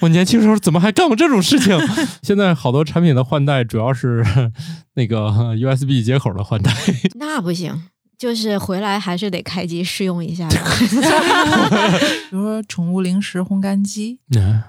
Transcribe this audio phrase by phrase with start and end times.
[0.00, 1.76] 我年轻时候怎么还干过这种事情？
[2.22, 4.24] 现在好多产品的换代主要是
[4.94, 6.72] 那个 USB 接口的换代。
[7.18, 7.82] 那不行，
[8.16, 10.48] 就是回来还是得开机试用一下。
[10.48, 14.20] 比如说宠物零食烘干机，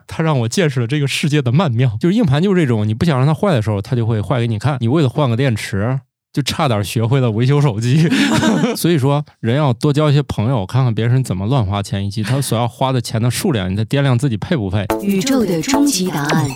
[0.08, 1.96] 它让我见识了这个世界的曼妙。
[2.00, 4.78] 就是硬盘就是这种，你不想让它坏的时候，它就会坏给你看。
[4.80, 6.00] 你为了换个电池。
[6.32, 8.08] 就差点学会了维修手机，
[8.78, 14.86] 所以说人要多交一些朋友，看看别人怎么乱花钱，以及他所要花的钱的数量，你再掂量自己配不配。
[15.02, 16.48] 宇宙的终极答案，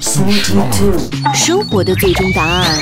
[1.34, 2.78] 生活的最终答案，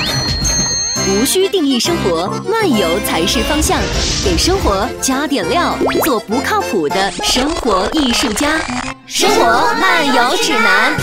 [1.08, 3.80] 无需定义生活，漫游才是方向。
[4.22, 8.60] 给生活加点料，做不靠谱的生活艺术家。
[9.06, 9.44] 生活
[9.80, 10.94] 漫游指南。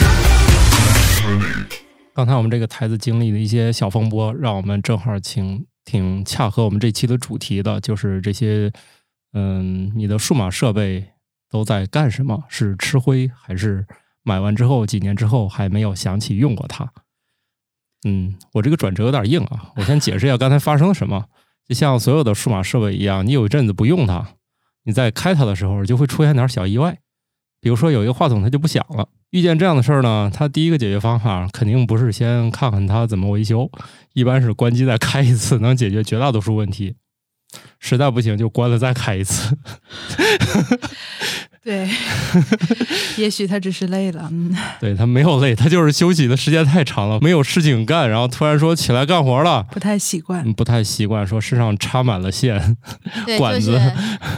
[2.14, 5.66] 刚才我们这个台子经历的一些小风波，让我们正好请。
[5.90, 8.72] 挺恰合我们这期的主题的，就是这些，
[9.34, 11.04] 嗯，你的数码设备
[11.50, 12.44] 都在干什么？
[12.48, 13.88] 是吃灰，还是
[14.22, 16.94] 买完之后几年之后还没有想起用过它？
[18.06, 21.26] 嗯，我这个转折有点硬啊， 我先解释一下刚才发生了什么。
[21.68, 24.36] 就像所有的数码设备一样，你有一阵子不用它，
[24.84, 27.00] 你在开它的时候就会出现点小意外，
[27.62, 29.08] 比如说有一个话筒它就不响了。
[29.32, 33.70] 遇见这样的事儿呢，它第一个解决方法肯定不是先看看它怎么维修，
[34.14, 36.96] 一般是关机再开一次，能解决绝大多数问题。
[37.80, 39.58] 实在不行就关了再开一次。
[41.70, 41.88] 对，
[43.18, 44.28] 也许他只是累了。
[44.32, 52.76] 嗯，对他没有累，他就是休息的时间太长了，没有事情干，然后突然说起来干活了，不太习惯，不太习惯，说身上插满了线，
[53.38, 53.80] 管子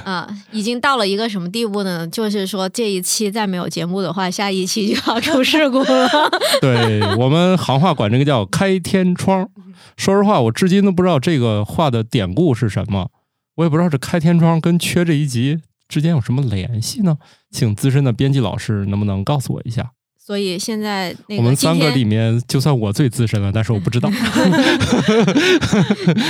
[0.03, 2.05] 啊，已经到了一个什么地步呢？
[2.09, 6.09] 就是说这一期再没有节目的话，下一期就要出事故了。
[6.59, 9.47] 对我们行话管这个叫开天窗。
[9.95, 13.09] 说实话，我至今都不知道这个话的典故是什么，
[13.55, 15.59] 我也不知道这开天窗跟缺这一集。
[15.92, 17.17] 之间有什么联系呢？
[17.52, 19.92] 请资深的编辑老师能不能告诉我一下？
[20.17, 24.09] 所以现在我们三个里面，就算我最资深了，但是我不知道。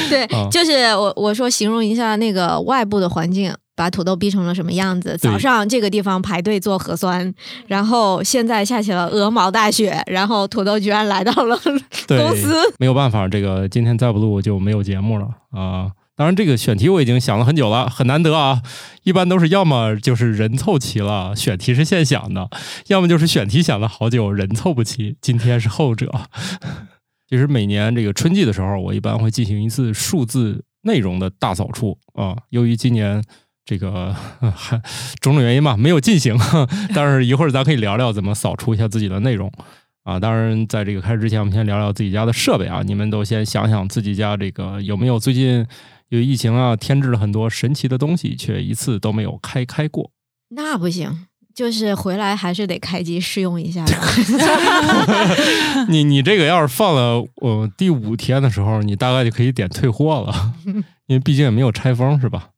[0.09, 5.16] 对，就是我我说形容一下那个外部的环境，把土豆逼成了什么样子？
[5.20, 7.32] 早上这个地方排队做核酸，
[7.67, 11.55] 然后现在下起了鹅毛大雪，然后土豆居然来到了
[12.08, 12.55] 公司。
[12.80, 15.92] 没有办法，这个今天再不录就没有节目了啊。
[16.21, 18.61] 当然，这个选题我已经想了很久了，很难得啊。
[19.02, 22.48] 一般都是要么就是人凑齐了，选题是现想的；
[22.89, 25.17] 要么就是选题想了好久，人凑不齐。
[25.20, 26.11] 今天是后者。
[27.27, 32.38] 其实每年这个春季的时候，我一般会进行一次数字内容的大扫除啊。
[32.49, 33.23] 由于今年
[33.65, 34.15] 这个
[35.21, 36.38] 种种原因吧，没有进行。
[36.93, 39.52] 但是一会儿咱可以聊聊怎么扫除一下自己的内容
[40.03, 40.20] 啊。
[40.20, 42.83] 当然，在这个开始之前，我们先聊聊自己家的设备啊。
[42.86, 45.65] 你们都先想想自己家这个有没有最近。
[46.11, 50.11] 因为疫情啊，添置了很多神奇的东西，却一次都没有开开过。
[50.49, 53.86] 那不行，就是回来还是得开机试用一下。
[55.88, 60.54] 你你这个要是放了呃第五天的时候，你大概就可以点退货了，
[61.08, 62.50] 因为毕竟也没有拆封，是吧？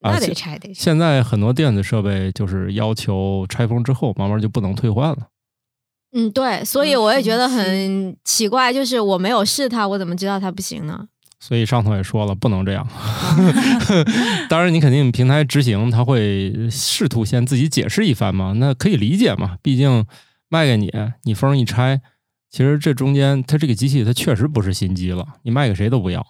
[0.00, 0.74] 那得拆得。
[0.74, 5.28] 现在很多电子设备就是要求拆封之后，慢慢就不能退换了。
[6.12, 11.06] 嗯，对，所以我也觉得很奇怪，就是我没有试它，我怎么知道它不行呢？
[11.40, 12.86] 所以上头也说了，不能这样。
[14.50, 19.56] 当然，你肯定平台执行，他会试图先自己解释一番嘛，那可以理解嘛。
[19.62, 20.04] 毕竟
[20.48, 22.00] 卖给你，你封一拆，
[22.50, 26.26] 其实这中间，它这个机器它确实不是新机了，你卖给谁都不要。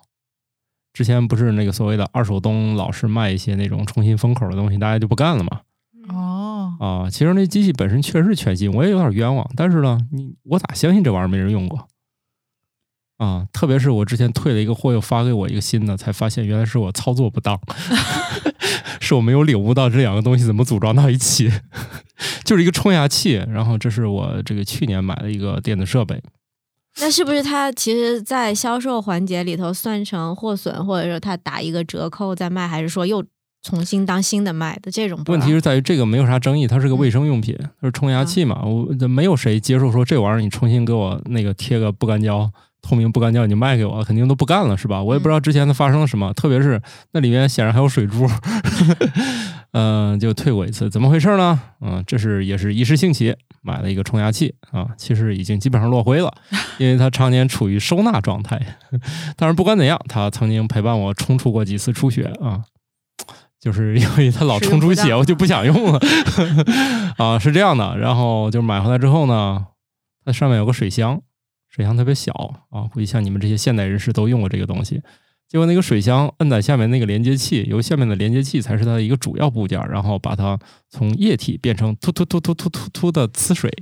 [0.93, 5.61] 之前不是那个所谓的二手东老是卖一些那种重新封口的东西，大家就不干了嘛。
[6.09, 9.49] 哦，啊，其实那机器本身确实全新，我也有点冤枉。
[9.57, 11.89] 但是呢，你我咋相信这玩意儿没人用过？
[13.19, 17.61] 啊，特别是我之前退了一个货，又发给我一个新的，才发现原来是我操作不当，
[19.01, 21.51] 是我没有领悟到这两个东西怎么组装到一起，
[22.45, 23.45] 就是一个冲牙器。
[23.51, 26.23] 然后这是我这个去年买的一个电子设备。
[27.01, 33.25] 那是不是它其实，在销售环节里头算成货损，或者说它打一个折扣再卖，还是说又
[33.63, 35.21] 重新当新的卖的这种？
[35.27, 42.51] 问题是在于这个没有啥争议，它是个卫生用品，它是冲牙器嘛，我没有谁接受说这玩意儿你重新给我那个贴个不干胶。
[42.89, 45.03] 透明不干胶，已经卖给我了，肯定都不干了，是吧？
[45.03, 46.81] 我也不知道之前它发生了什么，特别是
[47.13, 48.27] 那里面显然还有水珠，
[49.73, 51.61] 嗯， 就退过一次，怎么回事呢？
[51.83, 56.33] 嗯，这是也是一时兴起买了一个冲牙器啊，其实已经基本上落灰了，
[56.81, 58.59] 因为它常年处于收纳状态。
[59.37, 62.63] 但是不管怎样，它曾经陪伴我冲出过几次出血啊，
[63.61, 66.01] 就是因为它老冲出血，我就不想用了
[67.19, 67.99] 啊，是这样的。
[67.99, 69.67] 然后就买回来之后呢，
[70.25, 71.21] 它上面有个水箱。
[71.69, 72.33] 水箱特别小
[72.71, 75.01] 啊，估计像你们这些现代人士都用过这个东西。
[75.47, 80.59] 结果那个水箱摁在下面那个连接器，由下面的连接器才是它的一个主要部件，然后把它
[80.91, 83.73] 从液体变成突突突突突突突的呲水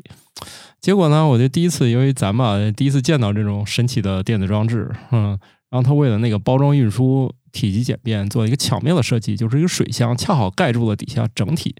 [0.81, 5.31] 结果呢，我就第一次，因为咱吧第一次见到这种神奇的电子装置，嗯，
[5.69, 11.75] 然后它为了那个包装运输、体积简便，做了一个巧妙的设计，就是一个水箱恰好盖住了底下整体。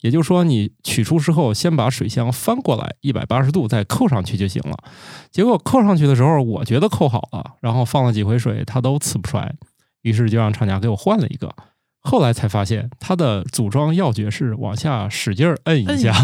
[0.00, 4.76] 也就是说，你取出之后，先把水箱翻过来一百八十度，再扣上去就行了。
[5.30, 9.54] 结果扣上去的时候，我觉得扣好了，然后放了几回水，它都呲不出来，
[10.02, 11.52] 于是就让厂家给我换了一个。
[12.00, 16.14] 后来才发现，它的组装要诀是往下使劲儿摁一下，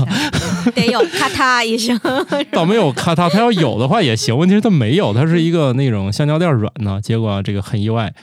[0.75, 1.99] 得有咔嗒一声。
[2.53, 4.38] 倒没有咔嗒，它要有的话也行。
[4.38, 7.00] 问题是它没有，它是一个那种橡胶垫软的。
[7.00, 8.15] 结果这个很意外。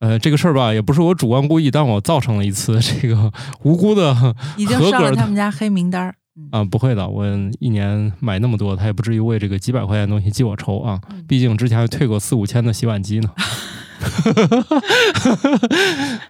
[0.00, 3.32] 呃，这个事儿吧，也不是我主观故意，但我造成了一次这个
[3.64, 4.14] 无辜的
[4.56, 6.14] 已经上了他们家黑名单儿
[6.52, 6.62] 啊！
[6.62, 7.24] 不会的，我
[7.60, 11.00] 一年买那么多，他也不至于为这个几百块钱的东西记我仇啊！
[11.26, 13.30] 毕竟之前还退过四五千的洗碗机呢。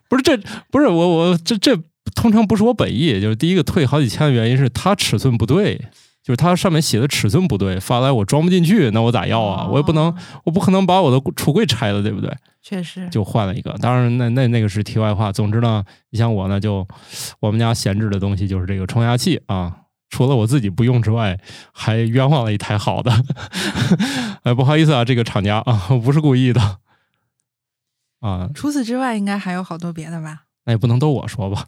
[0.09, 0.39] 不是这，
[0.71, 1.77] 不是我，我这这
[2.15, 5.87] 通常不是我本意，就是第一个退好几千的原因是它尺寸不对。
[6.27, 9.69] 就是它上面写的尺寸不对，发来我装不进去，那我咋要啊？
[9.71, 10.13] 我也不能，
[10.43, 12.37] 我不可能把我的橱柜拆了，对不对？
[12.61, 13.71] 确实，就换了一个。
[13.81, 15.31] 当然，那那那个是题外话。
[15.31, 16.85] 总之呢，你像我呢，就
[17.39, 19.73] 我们家闲置的东西就是这个冲压器啊，
[20.11, 21.39] 除了我自己不用之外，
[21.73, 23.13] 还冤枉了一台好的。
[24.43, 26.79] 哎，不好意思啊，这个厂家啊，不是故意的
[28.19, 28.51] 啊。
[28.53, 30.41] 除此之外，应该还有好多别的吧？
[30.65, 31.65] 那也不能都我说吧？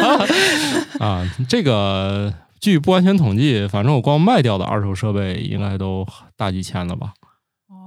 [1.04, 2.32] 啊，这个。
[2.60, 6.06] 据不完全统计，反正我光卖掉的二手设备应该都
[6.36, 7.14] 大几千了吧？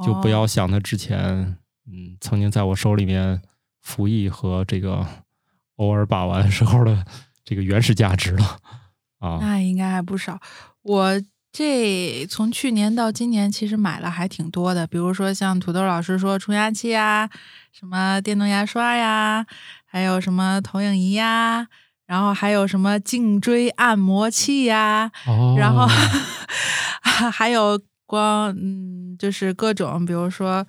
[0.03, 3.41] 就不要想它之前，嗯，曾经在我手里面
[3.81, 5.05] 服役和这个
[5.75, 7.05] 偶尔把玩时候的
[7.43, 8.57] 这个原始价值了
[9.19, 9.37] 啊。
[9.39, 10.39] 那应该还不少。
[10.81, 11.21] 我
[11.51, 17.29] 这从去年到今年，其实买了还挺多的，比如说像土豆老师说冲牙器啊，
[17.71, 19.45] 什么电动牙刷呀，
[19.85, 21.67] 还有什么投影仪呀。
[22.11, 25.09] 然后还有什么颈椎按摩器呀？
[25.57, 25.87] 然后
[27.31, 30.67] 还有光嗯，就是各种，比如说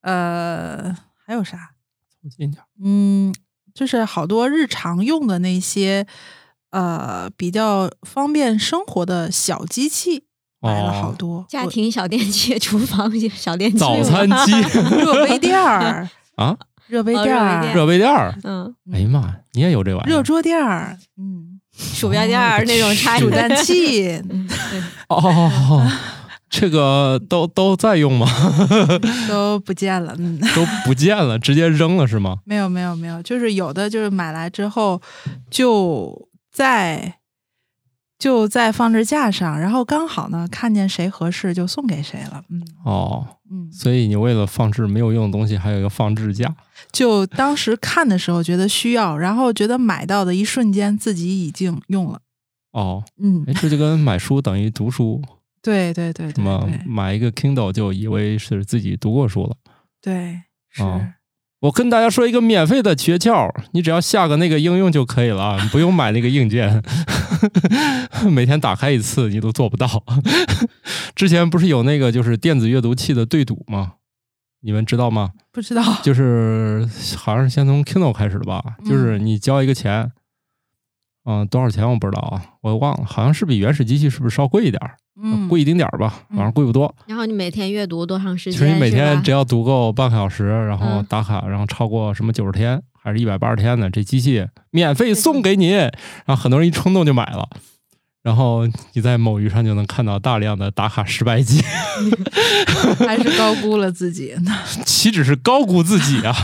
[0.00, 0.96] 呃，
[1.26, 1.72] 还有啥？
[2.34, 2.62] 近点。
[2.82, 3.34] 嗯，
[3.74, 6.06] 就是好多日常用的那些
[6.70, 10.24] 呃比较方便生活的小机器，
[10.62, 11.44] 买了好多。
[11.50, 14.52] 家庭小电器、厨房小电器、早餐机、
[14.96, 16.56] 热杯垫儿 啊。
[16.92, 20.14] 热杯垫儿，热杯垫儿，嗯，哎呀妈，你也有这玩意儿？
[20.14, 24.20] 热桌垫儿，嗯，鼠标垫儿那种插煮蛋器，
[25.08, 25.90] 哦，
[26.50, 28.26] 这个都都在用吗？
[29.26, 32.36] 都不见了，嗯，都不见了，直接扔了是吗？
[32.44, 35.00] 没有没有没有，就是有的就是买来之后
[35.50, 37.14] 就在。
[38.22, 42.44] 就在放置架上，然后刚好呢，看见谁合适就送给谁了。
[42.50, 46.54] 嗯，哦，嗯，所以你为了放置没有用的东西，还有一个放置架。
[46.92, 52.20] 就当时看的时候觉得需要，然后觉得买到的一瞬间自己已经用了。
[52.70, 55.20] 哦，嗯，这就跟买书等于读书。
[55.60, 59.56] 对对对，什么买一个 Kindle 就以为是自己读过书了。
[60.00, 60.84] 对，是。
[61.62, 66.82] 我跟大家说一个免费的诀窍，你只要下个那个应用就可以了， 你不用买那个硬件。
[68.30, 69.86] 每天打开一次你都做不到。
[71.14, 73.94] 之前不是有那个就是电子阅读器的对赌吗？
[74.60, 75.30] 你们知道吗？
[75.52, 75.82] 不知道。
[76.02, 78.62] 就是好像是先从 Kindle 开始的吧？
[78.84, 80.10] 就是你交一个钱，
[81.24, 84.96] 嗯，多少钱我不知道啊，我忘了，好像是比原始机器是不是稍贵一点儿？
[85.20, 86.94] 嗯，贵一丁点儿吧，反正贵不多。
[87.06, 88.58] 然后你每天阅读多长时间？
[88.58, 95.72] 其实你每天只要读够半个小时，然后打卡，然后超过什么九十天还是一百八十天的，这机器免费送给你。
[95.72, 97.46] 然后很多人一冲动就买了，
[98.22, 101.62] 然后你在某鱼上就能看到大量的打卡失败机。
[103.06, 104.52] 还是高估了自己呢？
[104.86, 106.34] 岂止是高估自己啊！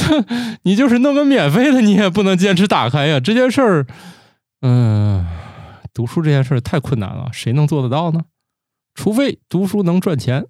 [0.64, 3.20] 你就是弄个免费的，你也不能坚持打开呀。
[3.20, 3.86] 这件事儿，
[4.62, 5.26] 嗯。
[5.98, 8.26] 读书这件事太困难了，谁能做得到呢？
[8.94, 10.46] 除非读书能赚钱。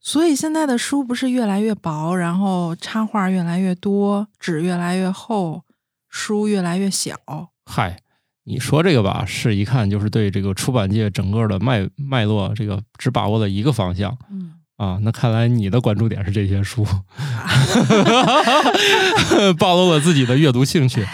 [0.00, 5.64] 所以现在的书不是越来越薄，然后插画越来越多，纸越来越厚，
[6.08, 7.18] 书越来越小。
[7.66, 8.00] 嗨，
[8.44, 14.16] 你说这个吧，是一看就是对这个出版界整个的脉脉络，这个只把握了一个方向。
[14.30, 16.86] 嗯啊，那看来你的关注点是这些书，
[19.58, 21.06] 暴露了自己的阅读兴趣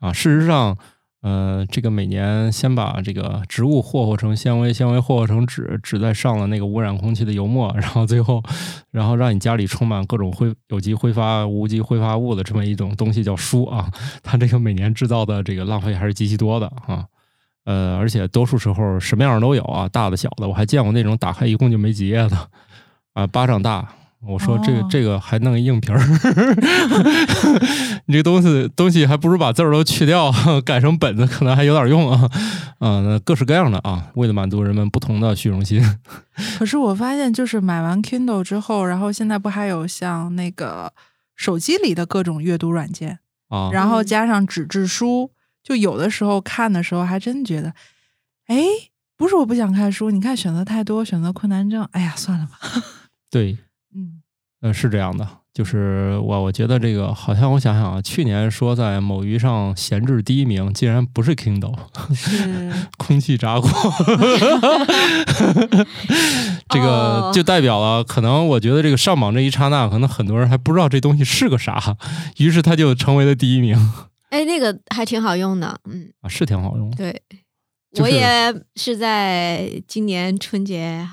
[0.00, 0.12] 啊。
[0.12, 0.76] 事实上。
[1.22, 8.42] 呃，这个每年先把这个植物霍霍成纤维，纤维霍霍成纸，纸再上了那个污染空气的油墨，然后最后，
[8.90, 13.90] 然后让你家里充满各种挥有机挥发、无机挥发物的这么一种东西叫书啊。
[14.24, 17.04] 它这个每年制造的这个浪费还是极其多的啊。
[17.66, 22.48] 呃，而且多数时候什么样都有啊，大的小的，我还见过那种打开一共就没几页的
[23.12, 23.86] 啊，巴掌大
[24.26, 25.98] 我说这个、哦这个还弄一硬皮儿，
[28.06, 30.30] 你 这东西东西还不如把字儿都去掉，
[30.64, 32.28] 改成本子可能还有点用啊。
[32.78, 35.82] 啊，那各式各样的啊，为了满足人们不同的虚荣心。
[36.58, 40.92] 可是我发现，就是买完 Kindle 之后，然后现在不还有像那个
[41.34, 45.30] 手机里的各种阅读软件，啊，然后嗯加上纸质书，
[45.62, 47.72] 就有的时候看的时候还真觉得，
[48.48, 48.62] 哎，
[49.16, 52.58] 不是我不想看书，你看选择太多，选择困难症，哎呀，算了吧。
[53.30, 53.58] 对，嗯，
[54.60, 61.74] 呃，是这样的，就是我我觉得这个好像我想想啊，去年说在某鱼上闲置第一名，竟然不是 Kindle，
[62.14, 63.70] 是空气炸锅，
[66.68, 67.32] 这个哦。
[67.32, 71.96] 就代表了，可能我觉得这个上榜这一刹那，可能很多人还不知道这东西是个啥，
[72.36, 73.78] 于是它就成为了第一名。
[74.28, 76.96] 哎，那个还挺好用的，嗯，啊，是挺好用的。
[76.96, 77.22] 对，
[77.92, 81.08] 就是我也是在今年春节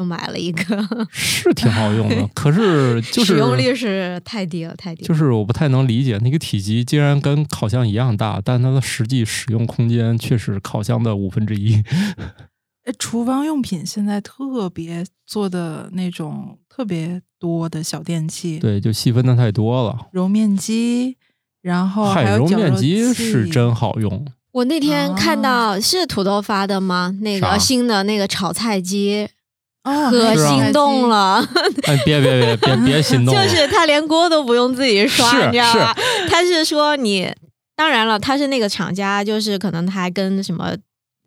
[0.00, 0.64] 就买了一个，
[1.12, 5.06] 是挺好用的，可是 就是使用率是太低了，太低了。
[5.06, 11.74] 就是我不太能理解，那个体积竟然跟烤箱一样大，但它的实际使用空间却是烤箱的五分之一。
[12.86, 20.08] 哎 厨房用品现在特别做的那种特别多的小电器，，对，就细分的太多了。
[20.12, 21.18] 揉面机，
[21.60, 25.42] 然后还嗨，有绞肉揉面机机是真好用，我那天看啊
[25.74, 27.14] 到是土豆发的吗？
[27.20, 29.28] 那个新的那个炒菜机，
[29.84, 31.46] 哦，可心动了，
[31.84, 35.96] 哎，别别别别别心动， 就是他连锅都不用自己刷，你知道吧？
[36.28, 37.32] 他是说你，
[37.74, 40.76] 当然了，他是那个厂家，就是可能他还跟什么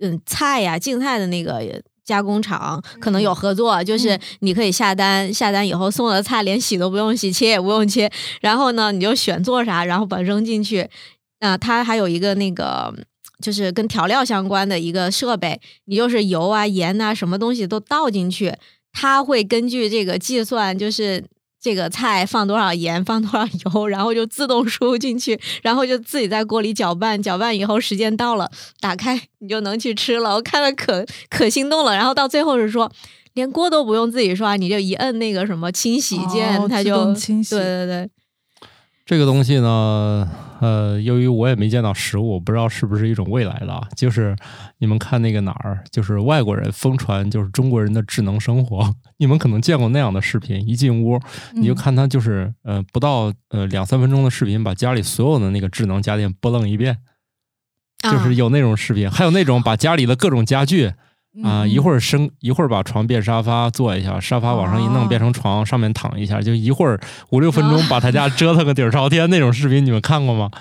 [0.01, 1.61] 嗯菜呀、净菜的那个。
[2.05, 10.89] 加工厂可能有合作，就是你可以下单，下单以后送的菜连洗都不用洗，切也不用切，然后呢你就选做啥，然后把它扔进去。
[11.39, 12.93] 啊、他还有一个那个
[13.43, 18.55] 就是跟调料相关的一个设备，你就是油啊、盐啊，什么东西都倒进去，
[18.93, 21.21] 它会根据这个计算，就是
[21.61, 30.35] 这个菜放多少盐，放多少油，然后就自动输入进去，然后就自己在锅里搅拌，搅拌以后时间到了，打开你就能去吃了。
[30.35, 32.89] 我看了可可心动了，然后到最后是说。
[33.35, 38.09] 连锅都不用自己刷，你就一摁那个什么清洗键，哦它就清洗对对对，
[39.07, 40.29] 这个东西呢，
[40.63, 43.85] 呃，由于我也没见到实物，我不知道是不是一种未来的啊。
[43.97, 44.33] 就是
[44.77, 48.95] 你们看那个哪儿，就是外国人疯传，就是中国人的智能生活。
[49.19, 51.19] 你们可能见过那样的视频，一进屋
[51.53, 56.97] 你就嗯看他就是呃不到呃两三分钟的视频，把家里所有的那个智能家电拨楞一遍，
[58.03, 60.93] 啊就是有那种视频，还有那种把家里的各种家具
[61.41, 66.99] 啊、一会儿儿升一会儿把床变沙发坐一下，沙发往上一弄哦变成床，上面躺一下，就一会儿
[67.29, 70.51] 五六分钟啊把他家折腾个底儿朝天那种视频，你们看过吗？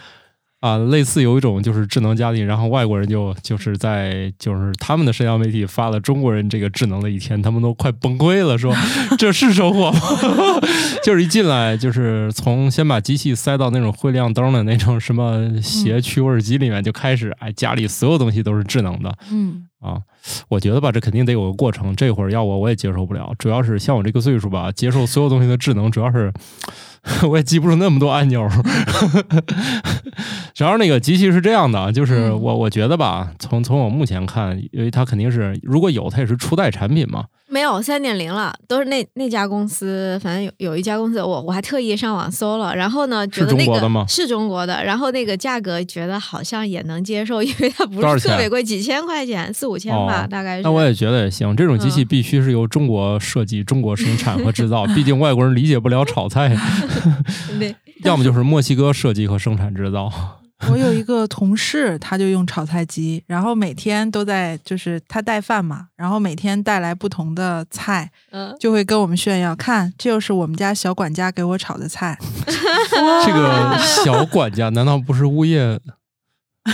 [0.61, 8.73] 啊，类似有一种就是智能家庭，然后外国人就就是在就是他们的社交媒体发了中国人这个智能的一天，他们都快崩溃了，说
[9.19, 9.99] 这是生活吗？
[11.03, 19.99] 就是一进来就是从先把机器塞到那种会亮灯的那种什么鞋驱味机里面，就开始哎家里所有东西都是智能的，嗯啊，
[20.49, 21.95] 我觉得吧，这肯定得有个过程。
[21.97, 26.33] 这会儿要我我也接受不了，主要是像我这个岁数吧，接受所有东西的智能，主要是
[27.29, 28.49] 我也记不住那么多按钮。
[30.55, 37.25] 主要是那个机器是这样的，啊就是嗯我我觉得吧，从从我目前看，因为它肯定是如果有，它也是初代产品嘛。
[37.49, 50.63] 没有三点零了，都是那那家公司，反正有有一家公司，我我还特意上网搜了，然后呢，觉得是中那个国的吗是中国的，然后那个价格觉得好像也能接受，因为它不是特别贵，几千块钱，四五千吧，哦大概是。
[50.63, 56.57] 那我也觉得也行，这种机器嗯必须是由中国设计、中国生产和制造，毕竟外国人理解不了炒菜，
[57.59, 60.11] 对， 要么就是墨西哥设计和生产制造。
[60.71, 72.17] 我有一个同事，他就用炒菜机，然后每天都在，就是他带饭嘛，然后每天带来不同的菜，嗯，就会跟我们炫耀，看，这就是我们家小管家给我炒的菜。
[72.47, 75.81] 这个 小管家难道不是物业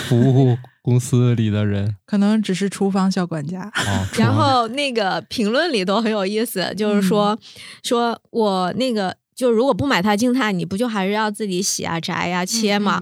[0.07, 3.71] 服务公司里的人可能只是厨房小管家。
[4.18, 7.38] 然后那个评论里都很有意思，就是说、嗯
[7.83, 9.16] 说我那个。
[9.38, 13.00] 就如果不买它净菜，你不就还是要自己洗啊、摘呀、切嘛？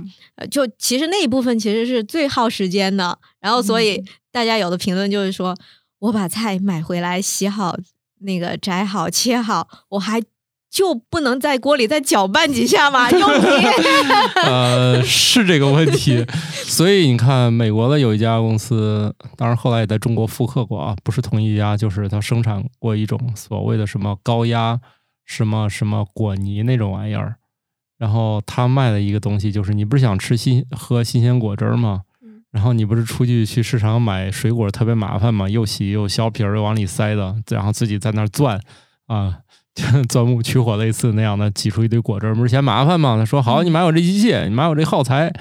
[0.50, 3.18] 就其实那一部分其实是最耗时间的。
[3.40, 5.56] 然后，所以嗯大家有的评论就是说，
[5.98, 7.74] 我把菜买回来洗好，
[8.18, 10.20] 那个摘好、切好，我还
[10.70, 13.10] 就不能在锅里再搅拌几下吗？
[13.10, 13.66] 用 你。
[14.42, 16.24] 呃，是这个问题。
[16.52, 24.78] 所以你看，美国的有一家公司，当然后来也在中国复刻过啊，不是同一家，就是它生产过一种所谓的什么高压
[25.24, 27.36] 什么什么果泥那种玩意儿。
[27.98, 32.02] 然后他卖的一个东西就是，你不是想吃新喝新鲜果汁儿吗？
[32.22, 38.58] 嗯然后你不是出去去市场买水果特别麻烦吗，又洗又削皮儿又往里塞的，然后自己在那儿攥
[39.06, 39.38] 啊，
[40.08, 43.16] 钻木取火类似那样的挤出一堆果汁，不是嫌麻烦吗？
[43.18, 45.32] 他说好，你买我这机器，你买我这耗材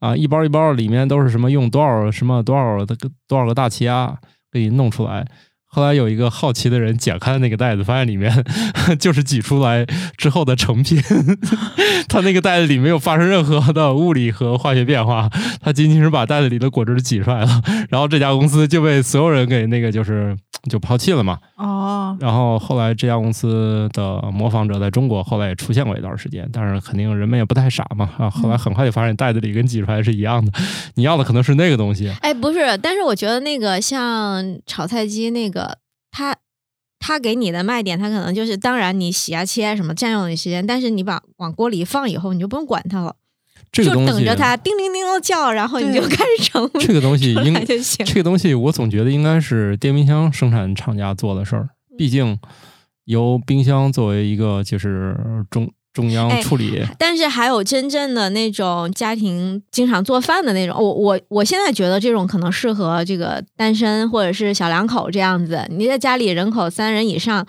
[0.00, 2.96] 啊，一包一包里面都是什么用多少什么多少的
[3.28, 4.16] 多少个大气压
[4.50, 5.26] 给你弄出来。
[5.74, 8.30] 后来有一个好奇的人解开了那个袋子，发现里面
[9.00, 9.86] 就是挤出来
[10.18, 11.00] 之后的成品。
[12.08, 15.30] 他那个袋子里没有发生任何的物理和化学变化，
[15.62, 17.62] 他仅仅是把袋子里的果汁挤出来了。
[17.88, 20.36] 然后这家公司就被所有人给那个就是
[20.70, 21.38] 就抛弃了嘛。
[21.56, 28.28] 哦，然后后来这家公司的模仿者在中国后来也出现过一段时间，但是肯定人们也不太傻嘛啊。
[28.28, 30.52] 后来很快就发现袋子里跟挤出来是一样的，
[30.94, 32.12] 你要的可能是那个东西。
[32.20, 35.78] 哎，不是，但是我觉得那个像炒菜机那个。
[36.14, 36.36] 它
[36.98, 43.16] 它给你的卖点，它可能就是，当然你洗啊切什么占用你时间，但是你把往锅里一放以后，你就不用管它了，
[43.72, 46.70] 这个东西就等着它叮铃铃的叫，然后你就开始盛。
[46.78, 48.06] 这个东西应就行。
[48.06, 52.38] 这个东西我总觉得应该是电冰箱生产厂家做的事儿，毕竟
[53.06, 55.16] 由冰箱作为一个就是
[55.50, 55.68] 中。
[55.94, 65.66] 中央处理，但是还有真正的那种家庭经常做饭的那种，我我我现在觉得这种可能适合这个单身或者是小两口这样子。
[65.68, 67.46] 你在家里人口三人以上，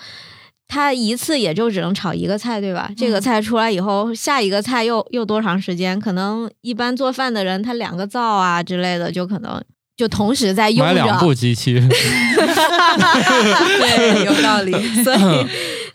[0.73, 2.89] 他一次也就只能炒一个菜，对吧？
[2.97, 5.99] 这个菜出来以后，下一个菜又又多长时间？
[5.99, 9.61] 可能一般做饭的人，他两个灶啊之类的，就可能
[9.95, 10.85] 就同时在用着。
[10.85, 14.71] 买两部机器， 对，有道理，
[15.03, 15.45] 所以。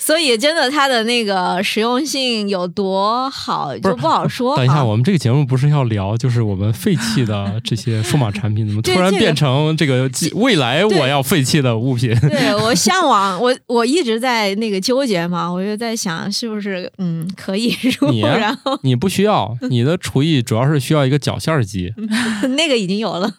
[0.09, 4.57] 所以，真的，它的那个实用性有多好，就不好说。
[4.57, 12.19] 等一下，我们这个节目不是要聊，就是我们废弃的这些数码产品，怎么突然变成这个未来我要废弃的物品？
[12.21, 18.11] 对我向往，我我一直在那个纠结嘛，我就在想，是不是嗯可以入？
[18.23, 21.93] 然后你不需要，你的厨艺主要是需要一个绞馅机，
[22.57, 23.31] 那个已经有了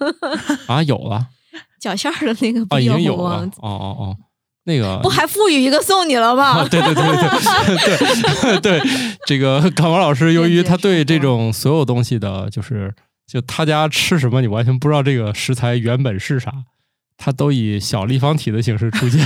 [0.67, 1.25] 啊，有了
[1.81, 4.15] 绞馅的那个啊，已经有了，哦哦哦。
[4.69, 6.63] 那个不还赋予一个送你了吗？
[6.69, 8.81] 对对对对对对，
[9.25, 12.93] 这个港王老师由于他对这种所有东西的，就是
[13.27, 16.53] 就他家吃什么，你完全不知道这个食材原本是啥，
[17.17, 19.19] 他都以小立方体的形式出现，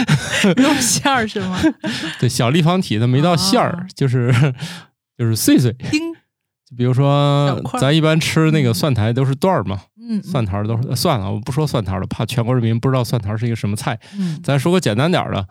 [0.56, 1.60] 肉馅儿是吗？
[2.18, 4.32] 对，小立方体的没到馅儿，就是
[5.18, 5.72] 就是碎碎。
[5.72, 9.80] 就比如说咱一般吃那个蒜苔都是段儿嘛。
[10.08, 13.98] 嗯，蒜苔都是算了，我不说蒜苔了，怕全国人民不知道蒜苔是一个什么菜。
[14.18, 15.46] 嗯，咱说个简单点的，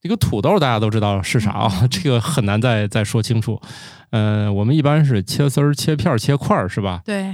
[0.00, 1.86] 这个土豆大家都知道是啥啊？
[1.90, 3.60] 这个很难再再说清楚。
[4.10, 7.00] 嗯，我们一般是切丝儿、切片儿、切块儿，是吧？
[7.04, 7.32] 对，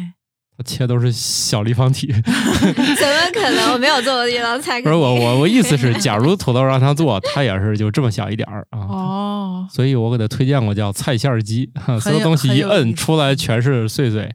[0.64, 2.12] 切都是小立方体。
[2.22, 3.72] 怎么可能？
[3.72, 4.81] 我没有做过这道菜。
[4.83, 8.78] 不是我我我意思是，假如土豆让他做，他也是就这么小一点儿啊。
[8.81, 14.33] 哦，所以我给他推荐过叫菜馅机，所有东西一摁出来全是碎碎。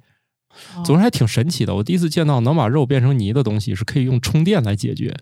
[0.84, 5.16] 总之还挺神奇的，我第一次见到能把肉变成泥的东西是可以用充电来解决，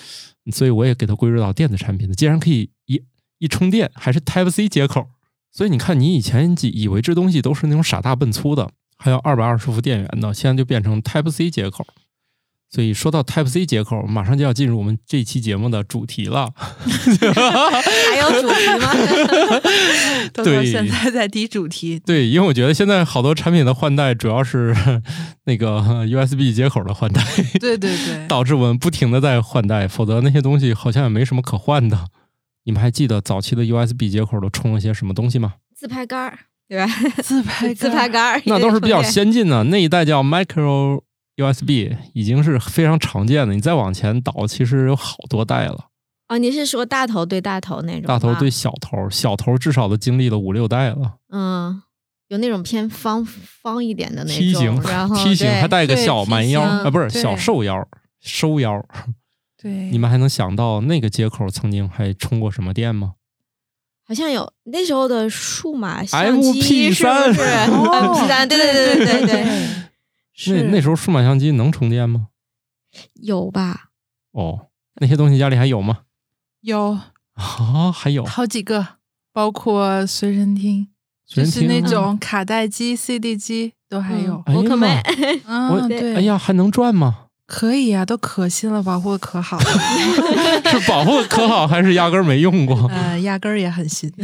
[0.52, 2.14] 所以我也给它归入到电子产品的。
[2.14, 3.02] 既然可以一
[3.38, 5.06] 一充电，还是 Type C 接口，
[5.52, 11.86] 所以你看，你以前以为这东西都是那种傻大笨粗的，还有二百二十伏电源的，现在就变成 Type C 接口。
[12.74, 16.50] 所以说到 Type C 接口，马上就要进入我们这期节目的主题了。
[16.58, 18.90] 还有主题吗？
[20.42, 22.00] 对，现在在提主题。
[22.04, 24.74] 对，因为我觉得现在好多产品的换代主要是
[25.46, 27.24] 那个 USB 接口的换代。
[27.60, 32.06] 对对对，导致我们不停的在换代，否则那些东西好像也没什么可换的。
[32.64, 35.54] 你们还记得早期的 USB 接口都充了些什么东西吗？
[35.76, 36.36] 自拍杆儿，
[36.68, 36.92] 对吧？
[37.22, 39.62] 自拍自拍杆儿，那都是比较先进的。
[39.62, 41.02] 那一代叫 Micro。
[41.36, 45.86] USB 已经是非常常见的，你再往前倒，其实有好多代了。
[46.28, 48.02] 哦，你是说大头对大头那种？
[48.06, 51.16] 大头对小头，小头至少都经历了五六代了。
[51.30, 51.82] 嗯，
[52.28, 57.86] 有那种偏方方一点的那种，梯形，然后梯形还带个小蛮腰啊，不是小瘦腰，
[58.22, 58.82] 收腰。
[59.62, 63.12] 对， 你们还能想到那个接口曾经还充过什么电吗？
[64.06, 67.40] 好像有那时候的数码相机是不是？
[67.40, 69.83] MP 三，对对对对对对。
[70.48, 72.28] 那那时候数码相机能充电吗？
[73.14, 73.86] 有吧。
[74.32, 74.66] 哦，
[75.00, 76.00] 那些东西家里还有吗？
[76.60, 76.98] 有
[77.34, 78.86] 啊，还有好几个，
[79.32, 80.88] 包括随身听，
[81.26, 84.42] 就是那种卡带机、CD 机都还有。
[84.46, 85.02] 我可没。
[85.70, 86.14] 我，对。
[86.16, 87.20] 哎呀，还能转吗？
[87.46, 89.58] 可以啊，都可新了，保护的可好。
[90.70, 92.88] 是保护的可好，还是压根儿没用过？
[92.88, 94.10] 呃，压根儿也很新。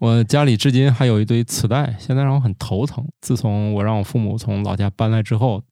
[0.00, 3.06] 我家里至今还有一堆磁带，现在让我很头疼。
[3.20, 5.62] 自从我让我父母从老家搬来之后。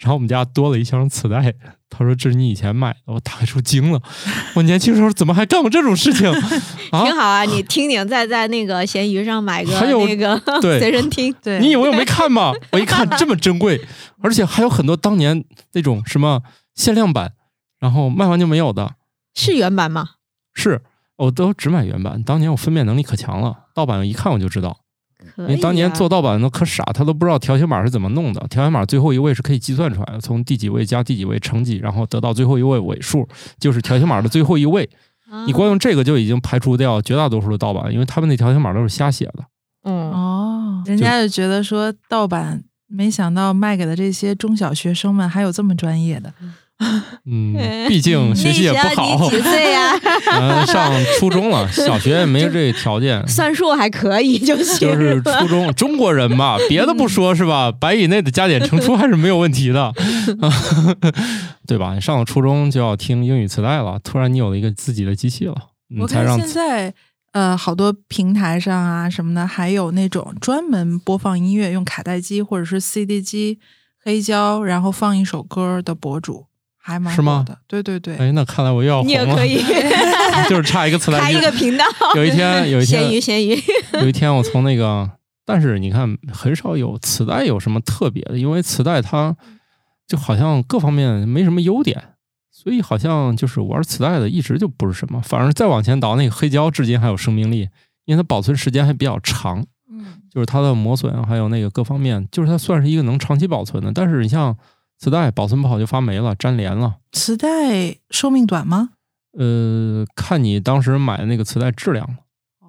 [0.00, 1.54] 然后我们家多了一箱磁带，
[1.90, 4.00] 他说这是你以前买的，我打开出惊了。
[4.56, 6.30] 我年轻时候怎么还干过这种事情？
[6.90, 9.72] 挺好啊，你听听，在在那个闲鱼上买个
[10.06, 11.34] 那个随身听。
[11.42, 12.52] 对，你以为我没看吗？
[12.72, 13.78] 我一看这么珍贵，
[14.22, 16.42] 而且还有很多当年那种什么
[16.74, 17.32] 限量版，
[17.78, 18.94] 然后卖完就没有的。
[19.34, 20.12] 是原版吗？
[20.54, 20.80] 是
[21.18, 22.22] 我都只买原版。
[22.22, 24.78] 当年我分辨能力可强了，盗版一看我就知道。
[25.36, 28.40] 因为当年做盗版的可傻，他都不知道条形码是怎么弄的。
[28.48, 33.28] 条形码最后一位是可以计算出来的，从第几位加第几位乘几，然后得到最后一位尾数，
[33.58, 34.88] 就是条形码的最后一位。
[35.28, 39.44] 啊你光用这个就已经排除掉绝大多数的盗版，因为他们那条形码都是瞎写的。
[39.82, 46.32] 嗯，哦，人家就觉得说盗版，没想到卖给的这些中小学生们还有这么专业的。
[47.26, 47.56] 嗯，
[47.88, 49.30] 毕竟学习也不好你。
[49.30, 49.92] 几岁呀、
[50.32, 53.26] 嗯，上初中了，小学也没有这条件。
[53.26, 54.78] 算术还可以就行。
[54.78, 57.72] 就是初中中国人嘛，别的不说是吧？
[57.72, 59.92] 百以内的加减乘除还是没有问题的，
[61.66, 61.94] 对吧？
[61.94, 65.54] 你上了初中就要听英语磁带了，突然你有了一个自己的机器了，
[65.88, 66.94] 你我看才让现在
[67.32, 73.58] 呃好多平台上啊什么的，还有那种专门播放音乐用卡带机或者是 CD 机
[74.04, 76.46] 黑胶，然后放一首歌的博主，
[76.88, 77.44] 还蛮是吗。
[77.66, 79.62] 对对对，哎，那看来我又要你也红了可，以
[80.48, 81.84] 就是差一个磁带开一个频道。
[82.16, 83.62] 有一天，有一天咸鱼，天，咸鱼。
[84.00, 85.10] 有一天，我从那个，
[85.44, 89.36] 但是你看，很少有磁带有什么特别的，因为磁带它
[90.06, 92.02] 就好像各方面没什么优点，
[92.50, 95.20] 所以好像就是玩磁带的一直就不是什么。
[95.20, 97.68] 反而再往前倒，那个黑胶至今还有生命力，
[98.06, 103.92] 因为它保存时间还比较长，嗯，就是它的磨损还有那个各方面，就是它算是一个能长期保存的。
[103.92, 104.56] 但是你像
[104.98, 106.96] 磁带保存不好就发霉了、粘连了。
[107.12, 108.90] 磁带寿命短吗？
[109.38, 112.16] 呃，看你当时买的那个磁带质量了。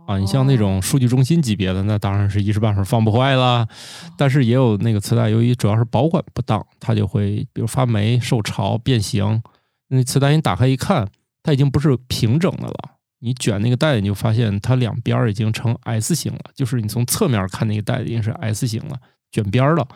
[0.05, 3.67] 啊，你像那种数据中心级别的，那当然是一时半会儿放不坏啦。
[4.17, 9.41] 但是也有那个磁带，由于主要是保管不当，它就会比如发霉、受潮、变形。
[9.89, 11.07] 那磁带你打开一看，
[11.43, 12.75] 它已经不是平整的了。
[13.19, 18.97] 你卷那个带，你就发现它两边儿已经成 S 型了，就是你从侧面看那个带已经是 S 型了，
[19.31, 19.87] 卷边儿了。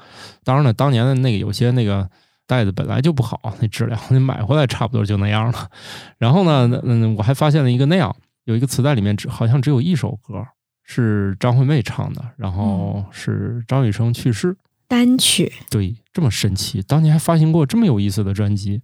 [0.43, 2.07] 当然了，当年的那个有些那个
[2.53, 5.69] 带子本来就不好，那质量你买回来差不多就那样了。
[6.19, 8.15] 然后呢，嗯，我还发现了一个那样。
[8.45, 10.45] 有一个磁带里面只好像只有一首歌
[10.83, 14.57] 是张惠妹唱的，然后是张雨生去世。
[14.85, 18.81] 单曲对，这么神奇，当年还发行过这么有意思的专辑，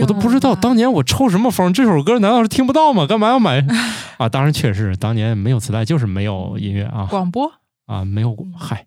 [0.00, 3.06] 我都不知道当年我抽什么风，这首歌难道是听不到吗？
[3.06, 3.64] 干嘛要买
[4.16, 4.28] 啊？
[4.30, 7.52] 当然确实，当年没有磁带就是没有音乐啊广播
[7.86, 8.84] 啊，没有嗨，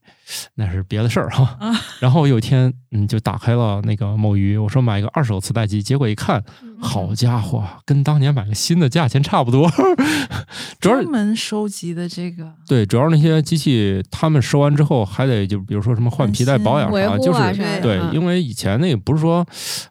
[0.56, 1.58] 那是别的事儿哈。
[1.60, 6.44] 啊，然后有一天，嗯，就打开了那个某鱼，我说买一个二手磁带机，结果一看，
[6.80, 9.70] 好家伙，跟当年买个新的价钱差不多。
[10.80, 17.42] 主要是专门收集的这个对，主要是那些机器，他们收完之后还得就比如说什么换皮带、保养啥，就是
[17.82, 19.46] 对，嗯因为以前那个不是说，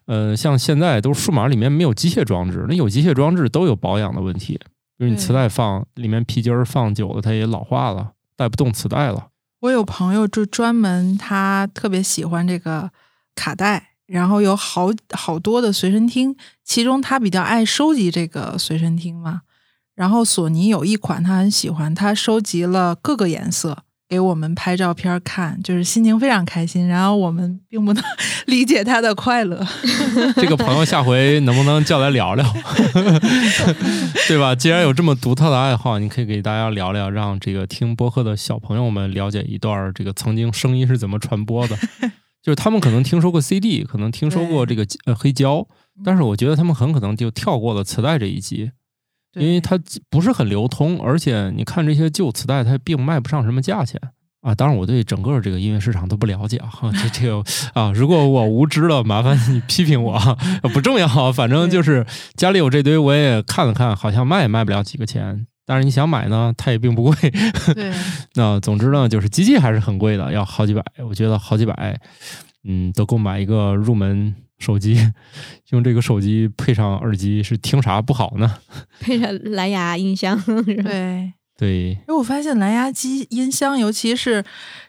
[0.05, 4.59] 呃，像现在都是数码里面没有机械装置，那有机械装置都有保养的问题，
[4.97, 9.27] 就是你磁带放里面皮筋儿放久了，它也老化了，带不动磁带了。
[9.59, 12.89] 我有朋友就专门他特别喜欢这个
[13.35, 19.41] 卡带，然后有好好多的随身听，其中他比较爱收集这个随身听嘛。
[19.93, 23.83] 然后索尼有一款他很喜欢，他收集了各个颜色。
[24.09, 26.87] 给我们拍照片看，就是心情非常开心。
[26.87, 28.03] 然后我们并不能
[28.47, 29.63] 理解他的快乐。
[30.35, 32.43] 这个朋友下回能不能叫来聊聊，
[34.27, 34.55] 对吧？
[34.55, 41.77] 既然有这么独特的爱好，你可以给大家聊聊，让这个听播客的小朋友们了解一段这个曾经声音是怎么传播的。
[42.41, 45.67] 就是他们可能听说过 CD，可能听说过这个呃黑胶，
[46.03, 48.71] 但是我觉得他们很可能就跳过了磁带这一集，
[49.33, 53.99] 因为它不是很流通，而且你看这些旧磁带，它并卖不上什么价钱。
[54.41, 60.37] 啊，当然我对整个这个音乐市场都不了解啊， 这这个啊，如果我无知了，麻烦你批评我，啊，
[60.73, 67.13] 不重要，反正就是家里有这堆，我也看了看，好像卖也卖不了几个钱，但是你想买呢，它也并不贵。
[67.75, 67.91] 对，
[68.35, 71.99] 那总之呢，就是机器还是很贵的，要好几百，我觉得好几百，
[72.63, 75.11] 嗯，都够买一个入门手机，
[75.71, 78.57] 用这个手机配上耳机是听啥不好呢？
[78.99, 81.33] 配上蓝牙音箱，对。
[81.57, 84.45] 对，因为我发现蓝牙机音箱，尤其是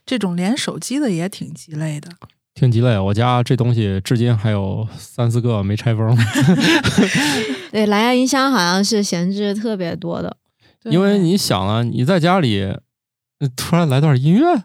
[0.07, 2.09] 这种连手机的，也挺鸡肋的。
[2.55, 2.97] 挺鸡肋。
[2.97, 6.17] 我家这东西至今还有三四个没拆封，
[7.73, 10.37] 对，蓝牙音箱好像是闲置特别多的。
[10.85, 14.63] 因为你想啊，你在家里呃突然来段音乐，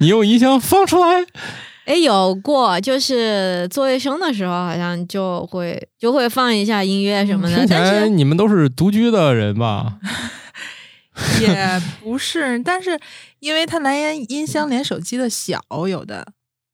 [0.00, 1.24] 你用音箱放出来，
[1.84, 7.56] 哎，有过，就是做卫生的时候，好像就会就会放一下音乐什么的。
[7.56, 9.98] 听起但是来你们都是独居的人吧？
[11.40, 11.48] 也
[12.02, 12.98] 不是，但是
[13.38, 16.26] 因为它蓝牙音箱连手机的小，有的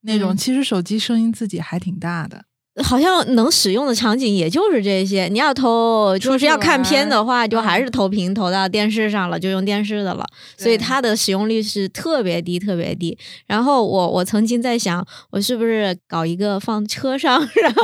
[0.03, 2.45] 那种，嗯其实手机声音自己还挺大的。
[2.85, 5.27] 好像能使用的场景也就是这些。
[5.29, 10.25] 你要投，就是要看片的话，就还是投屏投到电视上了，就用电视的了。
[10.57, 13.19] 所以它的使用率是特别低，特别低。
[13.47, 17.41] 然后我我曾经在想，我是不是搞一个放车上？
[17.63, 17.83] 然后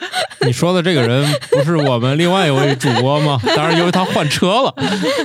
[0.46, 3.38] 你说的这个人不是我们另外一位主播吗？
[3.54, 4.74] 当然，因为他换车了。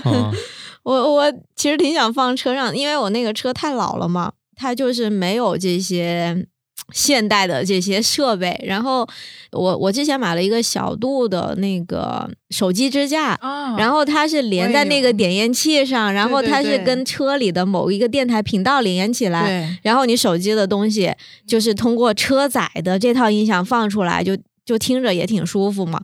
[0.04, 0.32] 啊，
[0.84, 6.46] 我我其实挺想放车上，因为我那个车太老了嘛，它就是没有这些。
[6.92, 9.08] 现代的这些设备，然后
[9.52, 13.38] 我我之前买了一个小度的那个手机支架，
[13.78, 21.14] 然后它是连在那个点烟器上，然后它是跟车里的某一个电台频道连起来，然后你手机的东西
[21.48, 26.02] 就是通过车载的这套音响放出来，就就听着也挺舒服嘛。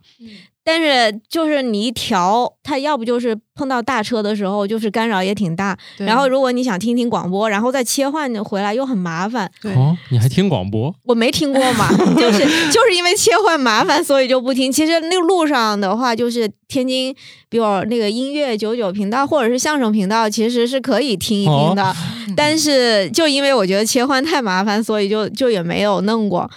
[0.66, 5.78] 但是就是你一调，它要不就是碰到大车的时候，就是干扰也挺大。
[5.98, 9.46] 然后如果你想听听广播，然后再切换回来又很麻烦。
[9.76, 10.92] 哦，你还听广播？
[11.04, 12.40] 我没听过嘛， 就是
[12.72, 14.72] 就是因为切换麻烦，所以就不听。
[14.72, 17.16] 其实那路上的话，就是天津，
[17.48, 21.96] 比如那个音乐九九频道或者是相声频道，其实是可以听一听的。
[22.36, 26.50] 但是就因为我觉得切换太麻烦，所以就就也没有弄过。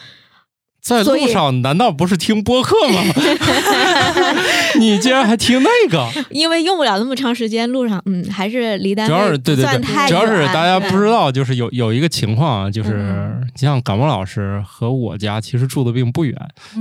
[0.81, 3.03] 在路上难道不是听播客吗？
[4.79, 6.09] 你竟然还听那个？
[6.31, 16.35] 因为用不了那么长时间，路上嗯还是离单主要是对对对，主要是大家不知道，就是有有一个情况啊，就是像感冒老师和我家其实住的并不远，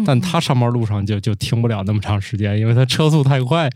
[0.06, 3.68] 但他上班路上就就听不了那么长时间，因为他车速太快，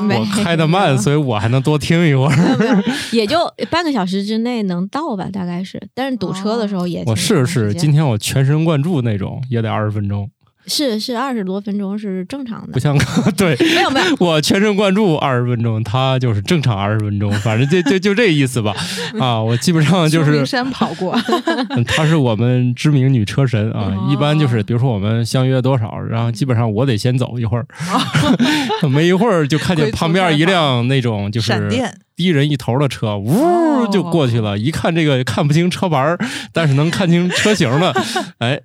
[0.00, 3.38] 我开的慢， 所以我还能多听一会儿，也就
[3.70, 5.80] 半个小时之内能到吧，大概是。
[5.94, 9.70] 但是堵车的时候也我试试，今天我全神贯注那种也得。
[9.70, 10.30] 二十分钟
[10.66, 12.96] 是是二十多分钟是正常的，不像
[13.36, 18.74] 对没有没有，我全神贯注二十分钟，他就是正常二十分钟，反正就就就这意思吧。
[19.18, 21.16] 啊，我基本上就 是山跑过，
[21.86, 23.90] 她是我们知名女车神啊。
[24.10, 27.66] 一般就是比如说我们相约多少，然后基本上我得先走一会儿，
[28.88, 31.92] 没一会儿就看见旁边一辆那种就是闪电。
[32.20, 34.58] 一人一头的车，呜就过去了。
[34.58, 36.18] 一看这个看不清车牌儿
[36.52, 37.94] 但是能看清车型的，
[38.38, 38.60] 哎，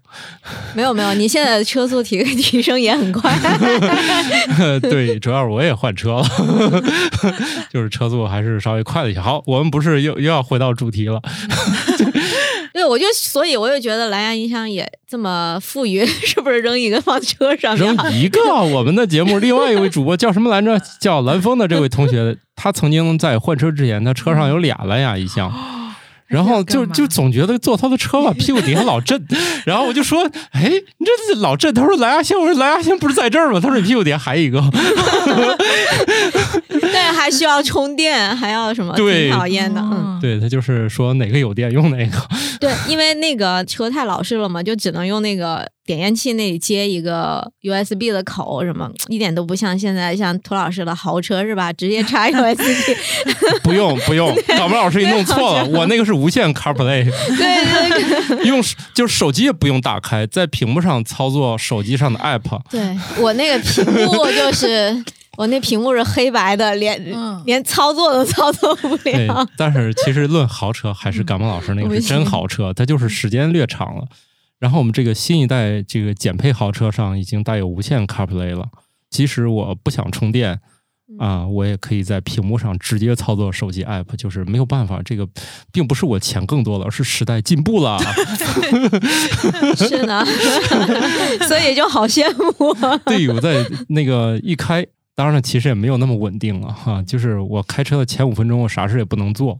[0.73, 3.33] 没有没有，你现在的车速提提升也很快。
[4.81, 6.27] 对，主要是我也换车了，
[7.71, 9.19] 就是车速还是稍微快了一些。
[9.21, 11.21] 好，我们不是又又要回到主题了。
[12.85, 17.75] 对，我就所以我就觉得蓝牙音箱也这么富裕， 是不是扔一个放车上？
[17.75, 20.79] 扔一个，我们的节目另外一位主播叫什么来着？
[21.01, 25.51] 叫蓝峰的这位同学，他曾经在换车之前，他车上有俩蓝牙音箱。
[26.27, 29.23] 然后就就总觉得坐他的车吧，屁股底下老震。
[29.65, 30.63] 然后我就说：“哎，
[30.97, 34.59] 你这老震。”他说：“蓝牙线。”我说：“蓝牙线不是在这儿吗？”他说：“你屁股底下还一个。
[36.69, 38.95] ”对，还需要充电，还要什么？
[38.95, 39.79] 挺讨厌的。
[39.81, 42.17] 嗯，对他就是说哪个有电用哪个。
[42.59, 45.67] 对，因为那个车太老式了嘛，就只能用那个。
[45.85, 51.71] 点烟器那里接一个 USB 的口，什么一点都不像现在像涂老师的豪车是吧？
[51.71, 52.63] 直接插 USB，
[53.61, 57.05] 不用不用，搞不 老师你弄错了，我那个是无线 CarPlay，
[57.37, 58.59] 对 对，用
[58.95, 62.61] 就是手机也不用打开，在屏幕上操作手机上的 App。
[62.71, 65.03] 对我那个屏幕就是
[65.37, 66.99] 我那屏幕是黑白的，连
[67.45, 69.47] 连操作都操作不了。
[69.55, 74.05] 但是其实论豪车，还是感冒老师那个是真豪车，它就是时间略长了。
[74.59, 78.67] 然后我们这个新一代这个减配豪车上已经带有无线 CarPlay 了，
[79.09, 80.59] 即使我不想充电
[81.19, 85.27] 啊，我也可以在屏幕上直接操作手机 App，就是没有办法，这个
[85.71, 87.99] 并不是我钱更多了，而是时代进步了。
[89.77, 90.25] 是呢，
[91.47, 92.73] 所以就好羡慕。
[93.05, 99.57] 对，我在那个一开，当然了，其实也没有那么稳定了哈，就是我开车的前五分钟，我啥事也不能做。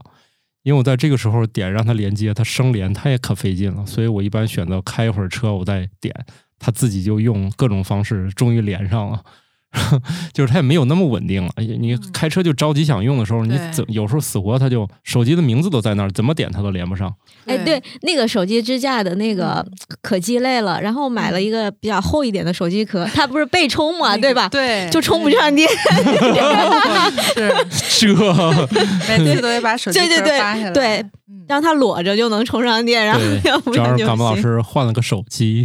[0.66, 6.12] 因为我在这个时候点让它连接，它生连它也可费劲了，所以我一般选择开一会儿车，我再点，
[6.58, 9.22] 它自己就用各种方式，终于连上了。
[10.32, 11.50] 就是它也没有那么稳定了。
[11.56, 17.12] 哎呀，你开车就着急想用的时候，你怎有时候死活它就手机的名字都在那儿，怎么点它都连不上。
[17.46, 19.64] 哎，对，那个手机支架的那个
[20.02, 20.80] 可鸡肋了。
[20.80, 24.48] 然后买了一个比较厚一点的手机壳，它不是背充嘛，对吧？
[24.48, 25.68] 对，就充不上电。
[27.70, 28.68] 是 这，
[29.08, 30.70] 每次都得把手机壳扒下来。
[30.70, 31.04] 对。
[31.48, 35.64] 让它裸着就能充上电，然后要不然就感冒老师换了个手机。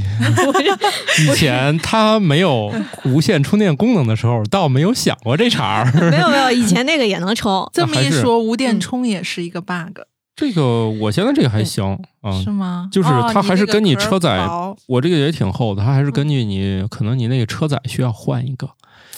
[1.20, 2.72] 以前他没有
[3.04, 5.92] 无线充电功能的时候，倒没有想过这茬儿。
[6.10, 7.70] 没有没有，以前那个也能充。
[7.74, 10.00] 这么一说，无电充也是一个 bug。
[10.34, 12.90] 这个我现在这个还行啊，是吗？
[12.92, 14.48] 就是它还是跟你哦车载
[14.88, 18.70] 我这个也挺厚的，它还是根据你可能你那个车载需要换一个，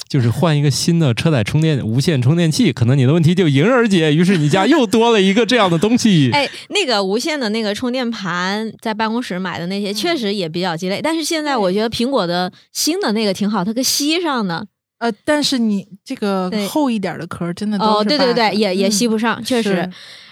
[0.10, 6.30] 就是换一个新的车载充电无线充电器，可能你的问题就迎刃而解，于是你家又多了一个这样的东西。
[6.34, 11.00] 哎，那个无线的那个充电盘，在办公室买的那些，确实也比较鸡肋。
[11.02, 14.68] 但是现在我觉得苹果的新的那个挺好，它可吸上的。
[15.04, 19.90] 呃，但是你这个厚一点的壳真的哦，对对对，也也嗯吸不上，确实。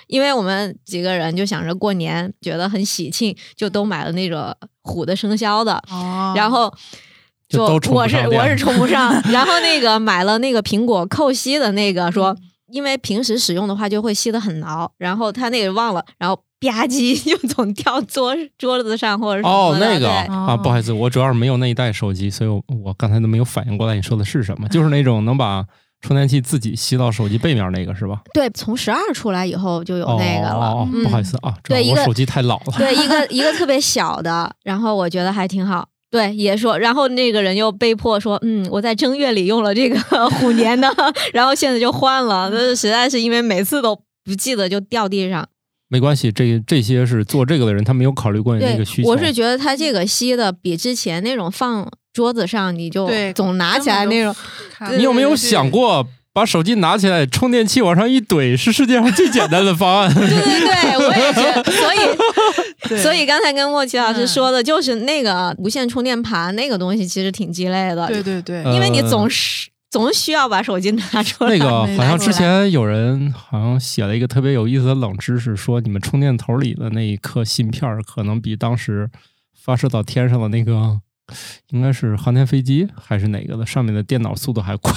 [0.07, 6.73] 因为我们几个人就想着过年，觉得很喜庆，就都买了那个虎的生肖的，哦，然后
[7.49, 8.55] 说 就我是我是。
[8.55, 12.37] 充不上， 然后那个买了那个苹果扣吸的那个，说嗯
[12.71, 25.65] 因为平时使用的话就会吸的很牢，然后他那个忘了，然后吧唧就总掉桌桌子上或者什哦，那个啊，不好意思，我主要是没有那一代手机，所以我我刚才都没有反应过来你说的是什么，就是那种能把
[26.01, 28.21] 充电器自己吸到手机背面那个是吧？
[28.33, 30.71] 对，从十二出来以后就有那个了。
[30.71, 32.73] 哦不好意思啊，对我手机太老了。
[32.77, 35.87] 对，一个一个特别小的，然后我觉得还挺好。
[36.09, 40.87] 对，也说，然后那个人又被迫说，嗯，我在正月里用了这个虎年的，
[41.33, 43.95] 然后现在就换了，但是实在是因为每次都
[44.25, 45.47] 不记得就掉地上。
[45.91, 49.09] 没关系，这这些是做这个的人，他没有考虑过你那对个需，求。
[49.09, 54.33] 我是觉得他这个吸的比之前那种放桌子上你就对总拿起来那种，
[54.97, 60.11] 你有没有想过把手机拿起来，充电器往上一怼，是世界上最简单的方案？
[60.15, 64.27] 对对对，我也觉得， 所以 所以刚才跟莫奇老师嗯。
[64.27, 71.57] 说的就是那个无线充电盘那个东西，其实挺鸡肋的，对对对，呃因为你总是总需要把手机拿出来。
[71.57, 79.11] 那个好像之前有人好像写了一个特别有意思的冷知识，说你们充电头里的那一颗芯片儿可能比当时
[79.53, 81.01] 发射到天上的那个
[81.71, 84.93] 应该是航天飞机还是哪个的上面的电脑速度还快。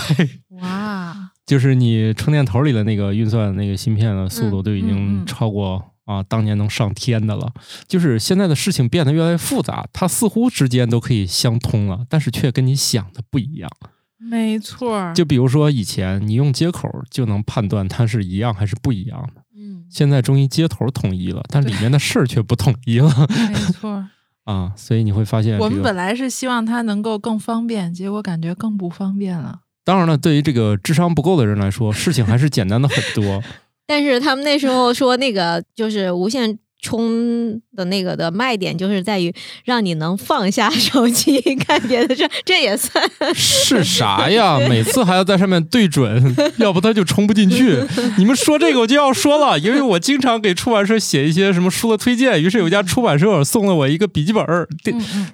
[0.60, 7.50] 哇， 就是你充电头里的那个运算那个芯片的速度都已嗯经嗯超过、啊当年能上天的了。
[7.88, 13.70] 就是现在的事情变得越来越复杂，它似乎之间都可以相通了，但是却跟你想的不一样。
[14.18, 24.06] 没错儿，就比如说以前你用接口就能判断它是一样还是不一样的，嗯，现在终于接头统一了，但里面的事儿却不统一了没错儿。
[24.44, 24.72] 啊！
[24.76, 29.60] 所以你会发现、我们本来是希望它能够更方便，结果感觉更不方便了。
[29.84, 33.42] 当然了，对于这个智商不够的人来说，事情还是简单的很多。
[33.86, 43.02] 但是他们那时候说那个就是无线充的那个的卖点，就是在于让你能放下手机看别的事，这也算
[43.34, 44.58] 是啥呀？
[44.68, 47.82] 每次还要在上面对准， 要不它就充不进去。
[48.18, 54.68] 你们说这个我就要说了，因为我经常给出版社写一些什么书的推荐，于是有家出版社送了我一个笔记本儿，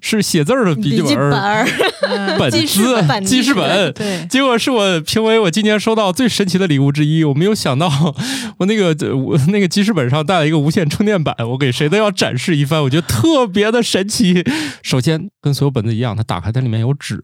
[0.01, 1.67] 是写字儿的笔记记本儿，
[2.39, 3.93] 本子本记事本。
[3.95, 7.25] 对，结果是我评为我今年收到最神奇的礼物之一。
[7.25, 7.91] 我没有想到，
[8.59, 14.45] 我那个我那个记事本上带了一个无线充电板，我给谁都要展示一番，我觉得特别的神奇。
[14.83, 17.21] 首先，跟所有本子一样，它打开它里面有纸，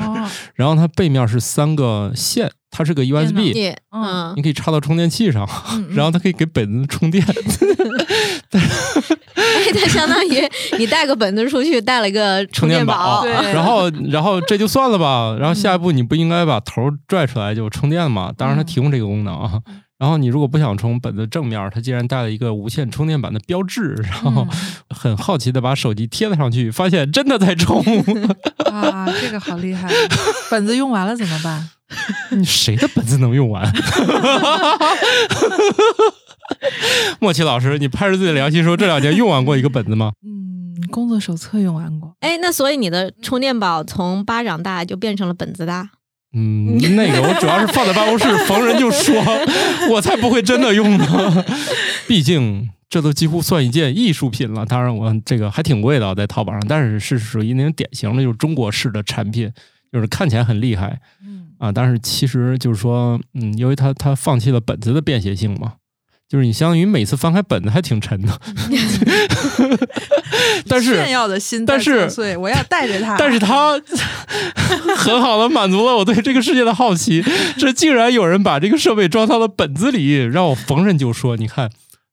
[0.00, 7.24] 哦，然后它背面是三个线，它是个 USB，嗯你，可以插到充电器上，嗯然后它可以给本子充电。
[8.50, 10.42] 哎，它相当于
[10.78, 18.32] 你带个本子出去，带了一个充电电宝，然后然后这就算了吧，然后下一步你不应该把头拽出来就充电吗？
[18.36, 19.60] 当然它提供这个功能啊。
[20.00, 24.48] 然后你如果不想充，本子正面它竟然带了一个无线充电板的标志，然后
[24.88, 27.84] 很好奇的把手机贴了上去，发现真的在充。
[28.64, 29.92] 啊，这个好厉害！
[30.50, 31.68] 本子用完了怎么办？
[32.30, 33.70] 你谁的本子能用完？
[37.20, 40.12] 莫奇老师，你拍着自己的良心说，这两年用完过一个本子吗？
[40.24, 42.16] 嗯，工作手册用完过。
[42.20, 45.90] 哎，那所以你的充电宝从巴掌大就变成了本子大，
[46.32, 49.20] 嗯，那个我主要是放在办公室， 逢人就说，
[49.90, 51.44] 我才不会真的用呢。
[52.06, 54.64] 毕竟这都几乎算一件艺术品了。
[54.64, 59.50] 当然，我这个还挺贵的，在淘宝上，但是是属于那种典型的，就是中国式的产品，
[59.92, 61.72] 就是看起来很厉害嗯，啊。
[61.72, 65.72] 但是其实就是说，嗯，因为它它放弃了本子的便携性嘛。
[66.28, 68.40] 就是你相当于每次翻开本子还挺沉的，
[70.68, 73.16] 但是炫耀的心在但是我要带着它。
[73.18, 73.76] 但是它
[74.96, 77.24] 很好的满足了我对这个世界的好奇。
[77.58, 81.70] 这竟然有人把这个设备装到了本子里，让我逢人就说：“你看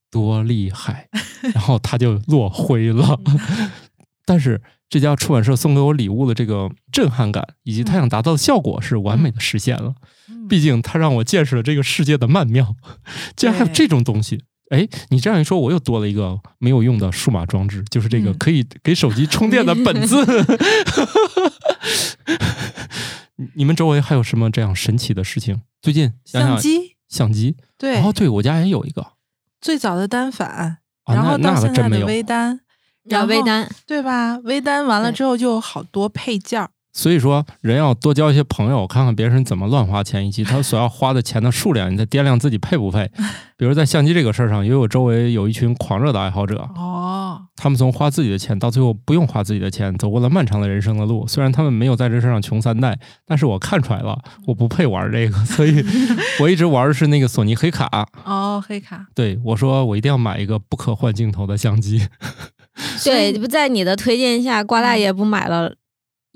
[0.09, 1.07] 多厉害！”
[1.53, 3.19] 然后它就落灰了。
[4.25, 9.93] 但是这家出版社送给我礼物的这个震撼感，以及他想达到的效果是完美的实现了。
[10.29, 12.73] 嗯毕竟他让我见识了这个世界的曼妙，
[13.35, 14.43] 竟然还有这种东西。
[14.69, 20.17] 哎，你这样一说，我又多了一个没有用的数码装置，就是这个嗯可以给手机充电的本子。
[23.35, 25.61] 你 你们周围还有什么这样神奇的事情？
[25.81, 29.13] 最近想想相机，相机，对，哦，对我家也有一个，
[29.61, 30.47] 最早的单反，
[31.03, 32.05] 啊然后那现在的个真没有。
[32.07, 32.59] 微单，
[33.03, 34.37] 然后微单，对吧？
[34.43, 43.07] 微单完了之后就有好多配件儿，所以说，人要多交一些朋友，看看别人怎么乱花钱，以及他所要花的钱的数量，你再掂量自己配不配。
[43.55, 51.27] 比如在相机这个事儿上，因为我周围有一群狂热的爱好者，哦，他们从花自己的钱到最后不用花自己的钱，走过了漫长的人生的路。
[51.27, 55.85] 虽然他们没有在这事上穷三代，但是我看出来了，我不配玩这个，所以
[56.41, 58.07] 我一直玩的是那个索尼黑卡。
[58.25, 62.07] 哦，黑卡，对我说，我一定要买一个不可换镜头的相机。
[63.05, 65.75] 对，不在你的推荐下，瓜大爷不买了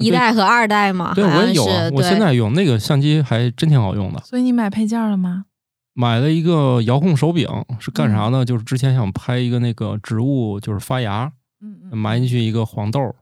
[0.02, 1.14] 一代和二代嘛？
[1.14, 4.20] 对，我也有啊，我现在用那个相机还真挺好用的。
[4.22, 5.45] 所以你买配件了吗？
[5.93, 7.47] 买了一个遥控手柄，
[7.80, 8.45] 是干啥嗯呢？
[8.45, 11.32] 就是之前想拍一个那个植物，就是发芽，
[11.62, 13.14] 嗯埋进去一个黄豆，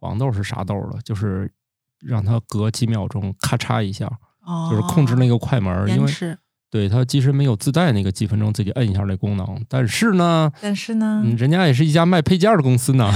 [0.00, 0.98] 黄豆是啥豆了？
[1.04, 1.52] 就是
[2.00, 4.10] 让它隔几秒钟咔嚓一下，
[4.46, 6.38] 哦，就是控制那个快门，因为延迟。
[6.72, 13.12] 对它其实没有自带那个几分钟自己摁一下的功能，但是呢，但是呢，嗯，人家也是一家卖配件儿的公司呢，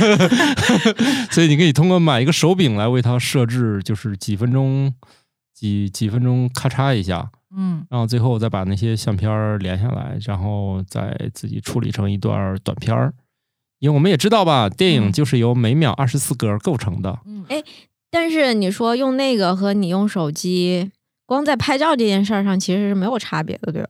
[1.32, 4.92] 所以你可以通过买一个手柄来为它设置，就是几分钟、
[5.54, 13.14] 几几分钟咔嚓一下，嗯然后最后再把那些相片儿连下来，然后再自己处理成一段短片儿。
[13.78, 17.18] 因为我们也知道吧，电影嗯就是由每秒二十四格构成的。
[17.24, 17.62] 嗯，哎
[18.10, 20.90] 但是你说用那个和你用手机，
[21.30, 23.88] 光在拍照这件事儿上其实是没有差别的，对吧？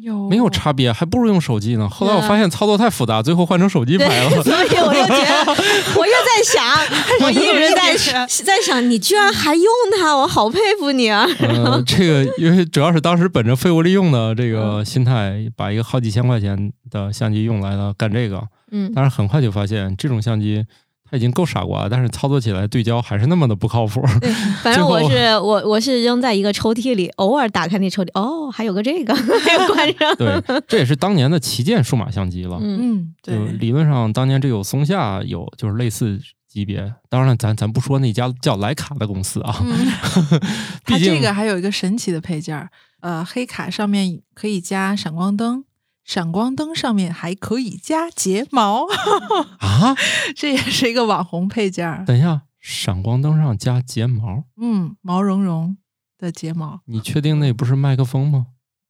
[0.00, 1.88] 有没有差别，还不如用手机呢。
[1.88, 5.50] 后来我发现操作太复杂，最后换成手机拍了。，所以我就觉得，
[5.98, 6.64] 我就在想，
[7.26, 7.96] 我一直在
[8.44, 9.66] 在想，你居然还用
[10.00, 11.26] 它，我好佩服你啊！
[11.40, 18.40] 呃， 这个因为主要是当时本着废物利用的这个心态，把一个好几千块钱的相机用来了干这个，
[18.70, 20.64] 嗯，但是很快就发现这种相机
[21.12, 24.00] 它已经够傻瓜了，但是操作起来对焦还是那么的不靠谱。
[24.18, 24.32] 对，
[24.62, 29.12] 反正我是我我是扔在一个抽屉里，偶尔打开那抽屉，哦，还有个这个，
[29.44, 30.16] 还有关上。
[30.16, 32.58] 对， 这也是当年的旗舰数码相机了。
[32.62, 39.92] 嗯，对，理论上，当年这有松下有就是类似级别，当然了，咱咱不说那家叫莱卡的公司啊，嗯，
[40.86, 42.70] 它这个还有一个神奇的配件儿，
[43.02, 45.64] 呃，黑卡上面可以加闪光灯，
[46.04, 48.86] 闪光灯上面还可以加睫毛，
[49.60, 49.94] 啊，
[50.36, 52.04] 这也是一个网红配件儿。
[52.04, 55.76] 等一下，闪光灯上加睫毛，嗯，毛茸茸
[56.18, 58.46] 的睫毛，你确定那不是麦克风吗？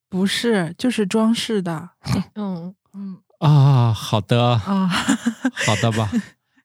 [0.09, 1.91] 不是，就是装饰的。
[2.35, 4.87] 嗯，嗯啊，好的，啊，
[5.67, 6.11] 好的吧。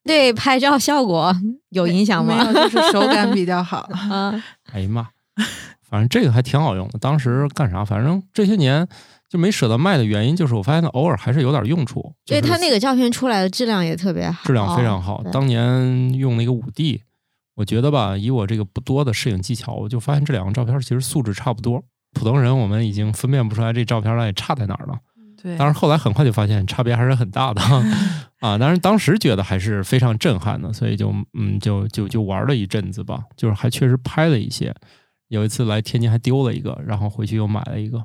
[0.04, 1.36] 对拍照效果
[1.70, 2.38] 有影响吗？
[2.46, 3.80] 没有，就是手感比较好。
[3.92, 4.32] 啊，
[4.72, 5.10] 哎呀妈，
[5.82, 6.98] 反正这个还挺好用的。
[7.00, 7.84] 当时干啥？
[7.84, 8.88] 反正这些年
[9.30, 12.02] 就没舍得卖的原因，就是我发现它偶尔还是有点用处。
[12.26, 15.22] 就是对它那个照片出来的质量也特别好，质量非常好。
[15.24, 17.02] 对当年用那个五 D，
[17.56, 21.84] 我觉得吧，以我这个不多的摄影技巧，我就发现这两个照片其实素质差不多。
[22.14, 24.98] 普通人我们已经分辨不出来这照片来差在哪儿了。
[25.42, 27.62] 对，但是后来很快就发现差别还是很大的
[28.40, 28.58] 啊。
[28.58, 34.74] 但是当时觉得还是非常震撼的，所以就嗯就就就玩了一阵子吧，就是还确实拍了一些。
[35.28, 38.04] 有一次来天津还丢了一个，然后回去又买了一个。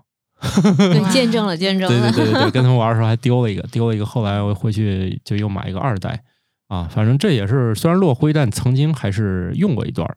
[0.77, 2.13] 对，见证了，见证对了。
[2.13, 4.05] 对对对对，跟他们玩的时候还丢了一个，丢了一个。
[4.05, 6.23] 后来我回去就又买一个二代
[6.69, 10.09] 啊，反正这也是虽然落灰，但曾经还是用过一段。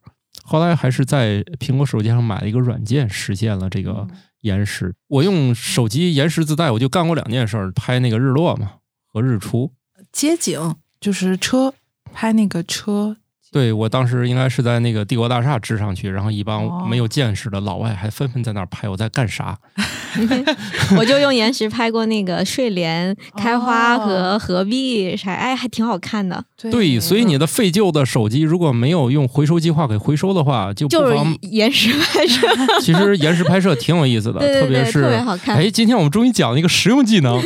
[0.43, 4.07] 后来还是在苹果手机上买了一个软件，实现了这个
[4.41, 4.93] 延时。
[5.07, 8.73] 我用手机延时自带，我就干过两件事儿：拍那个日落嘛
[9.07, 9.71] 和日出。
[10.11, 11.73] 街景就是车
[12.13, 13.17] 拍那个车，
[13.55, 19.57] 对我当时应该是在那个帝国大厦支上去，然后一哦帮没有见识的老外还纷纷在那儿拍我在干啥。
[20.97, 26.43] 我就用延时拍过那个睡莲、开花哦和合璧啥，哎，还挺好看的。
[26.57, 32.47] 对，所以你的废旧的手机如果没有用回收计划给回收的话，就不就是妨 延时拍摄，
[32.81, 35.55] 其实延时拍摄挺有意思的，对对对，特别是特别好看。
[35.55, 37.41] 哎，今天我们终于讲了一个实用技能，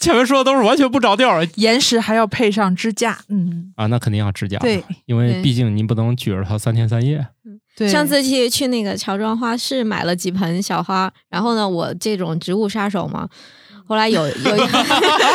[0.00, 7.26] 前面说的都是完全不着调儿延时还要配上支架，嗯，啊，那肯定要支架，对，因为毕竟您不能举着它三天三夜。
[7.74, 13.28] 对，上次去去那个乔装花市买了几盆小花，然后呢，我这种植物杀手嘛，
[13.86, 14.32] 后来有有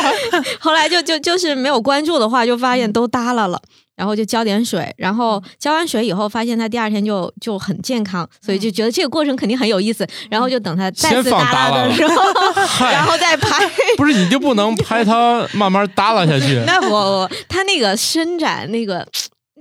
[0.58, 3.60] 后来就就就是没有关注的话，就发现都耷拉了，
[3.96, 12.14] 然后就浇点水，然后浇完水以后，发现它第二天就就很健康，所以就觉得这个过程肯定很有意思，然后就等它再先放次耷耷拉的时候，
[12.90, 13.68] 然后再拍。
[13.96, 16.62] 不是，你就不能拍它慢慢耷拉下去？
[16.66, 19.06] 那我它那个伸展那个。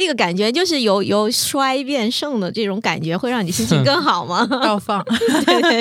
[0.02, 4.47] 那个感觉就是由由衰变盛的这种感觉，会让你心情更 好吗？
[4.66, 4.97] 要放，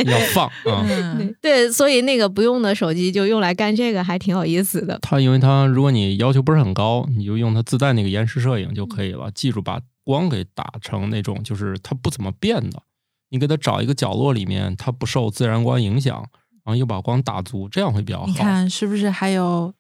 [0.05, 0.85] 要放啊！
[0.87, 4.99] 嗯，对，所以那个不用的手机就用来干这个，还挺有意思的。
[5.01, 9.31] 它因为它如果你要求不是很高，你就用它自带那个延时摄影就可以了。
[9.35, 12.83] 记住把光给打成那种就是它不怎么变的，
[13.31, 16.17] 你给它找一个角落里面，它不受自然光影响，
[16.65, 18.27] 然后又把光打足，这样会比较好。
[18.27, 19.73] 你看是不是还有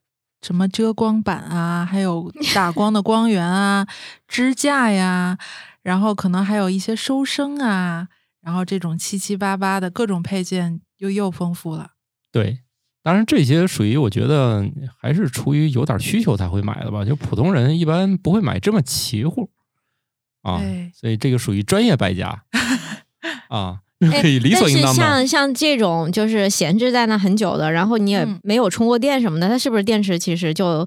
[0.43, 3.87] 什么遮光板啊，还有打光的光源啊，
[4.27, 5.39] 支架呀，
[5.83, 8.09] 然后可能还有一些收声啊，
[8.41, 11.93] 然后这种七七八八的各种配件又又丰富了。
[12.33, 12.61] 对，
[13.03, 14.65] 当然这些属于我觉得
[14.99, 19.51] 还是出于有点需求才会买的吧，就普通人一般不会买这么齐乎
[20.43, 22.45] 啊对，所以这个属于专业败家
[23.49, 25.07] 啊，哎可以理所应当但是的。
[25.07, 30.87] 像像这种就是闲置在那很久的，然后你也嗯没有充过电什么的，它是不是电池其实就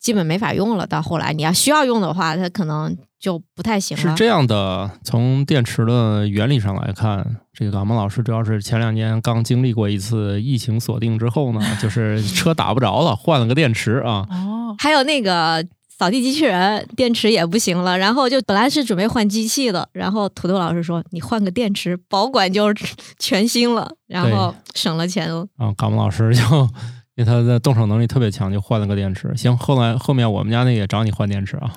[0.00, 0.86] 基本没法用了？
[0.86, 4.02] 到后来你要需要用的话，它可能就不太行了。
[4.02, 14.24] 是这样的，从电池的原理上来看，这个感冒老师主要是前两年刚经历过一次疫情锁定之后呢，就是车打不着了，换了个电池啊。
[14.30, 15.66] 哦，还有那个
[15.98, 22.72] 扫地机器人电池也不行了，然后就本来是准备换机器的，然后土豆老师说你换个电池，保管就
[23.18, 25.46] 全新了，然后省了钱了。
[25.56, 26.42] 啊，感冒老师就
[27.18, 29.28] 因为他的动手能力特别强，就换了个电池。
[29.36, 31.68] 行，后来后面我们家那个也找你换电池啊，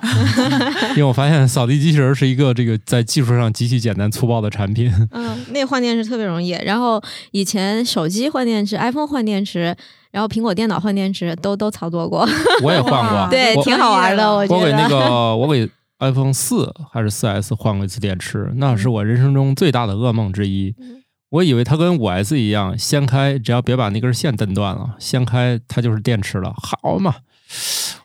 [0.94, 4.88] 因为我发现扫地机器人是一个这个在技术上极其简单粗暴的产品。
[5.10, 6.50] 嗯，那换电池特别容易。
[6.50, 7.02] 然后
[7.32, 9.76] 以前手机换电池，iPhone 换电池，
[10.12, 12.24] 然后苹果电脑换电池都都操作过，
[12.62, 14.30] 我也换过， 对，挺好玩的。
[14.30, 20.74] 我我给那个我给 iPhone 四还是四 S 换过一次电池，那是我人生中最大的噩梦之一。
[20.78, 20.98] 嗯
[21.32, 26.52] 我以为它跟五 S 一样，掀开只要别把那根线蹬断了，掀开它就是电池了。
[26.58, 27.14] 好嘛，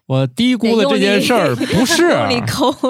[0.05, 2.07] 我低估了这件事儿， 不是，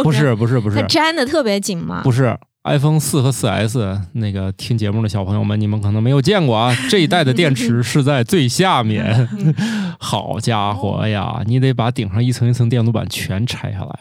[0.03, 2.01] 不是，不是，不是，不它是，粘的特别紧嘛。
[2.03, 2.37] 不是。
[2.67, 9.27] iPhone 四和四 S 那个听节目的小朋友们，你们可能没有见过啊， 这一代的电池是在最下面。
[9.99, 13.99] 好家伙呀，你得把顶上一层一层电路板全拆下来。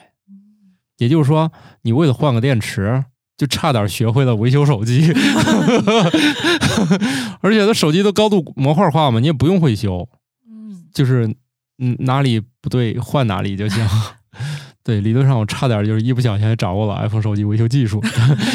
[0.98, 1.52] 也就是说，
[1.82, 3.04] 你为了换个电池，
[3.36, 5.12] 就差点学会了维修手机，
[7.40, 10.08] 而且它手机都高度模块化嘛，你也不用会修，
[10.50, 11.26] 嗯，就是
[11.78, 13.86] 嗯哪里不对换哪里就行。
[14.86, 18.00] 对，理论上我差点就是一不小心还掌握了 iPhone 手机维修技术，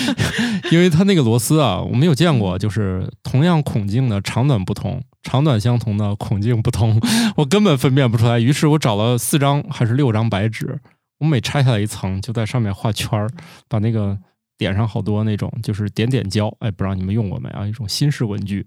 [0.72, 6.98] 因为它那个螺丝啊，我没有见过，就是同样孔径的长短不同，长短相同的孔径不同，
[7.36, 8.40] 我根本分辨不出来。
[8.40, 10.80] 于是我找了四张还是六张白纸，
[11.20, 13.30] 我每拆下来一层，就在上面画圈儿，
[13.68, 14.18] 把那个
[14.58, 17.68] 点上好多那种就是点点胶，哎，不知道你们用过没啊？
[17.68, 18.66] 一种新式文具，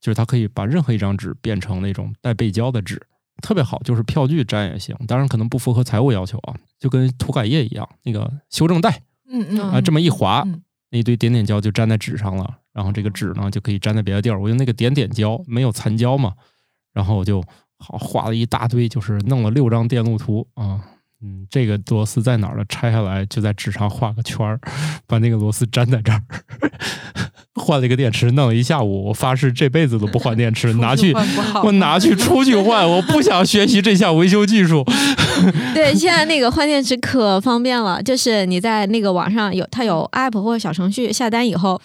[0.00, 3.02] 就是它可以把任何一张纸变成那种带背胶的纸。
[3.40, 10.62] 特别好，就是票据粘也行，当然可能不符合财务要求啊，就跟涂改液一样，那个修正带嗯嗯啊，这么一划，嗯
[10.92, 14.40] 那一堆点点胶就粘在纸上了，然后这个纸呢就可以粘在别的地儿。
[14.40, 16.34] 我用那个点点胶，没有残胶嘛，
[16.92, 17.40] 然后我就
[17.78, 20.80] 好画了一大堆，就是弄了六张电路图啊。
[21.22, 22.64] 嗯，这个螺丝在哪儿了？
[22.64, 24.58] 拆下来就在纸上画个圈儿，
[25.06, 26.22] 把那个螺丝粘在这儿。
[27.54, 31.12] 换了一个电池，弄了一下午，我发誓这辈子都不换电池， 拿去
[31.64, 34.84] 我拿去出去换，我不想学习这项维修技术。
[35.74, 41.80] 对，现在那个换电池可方便了，就是你在那个网上有它有 app 或者小程序下单以后，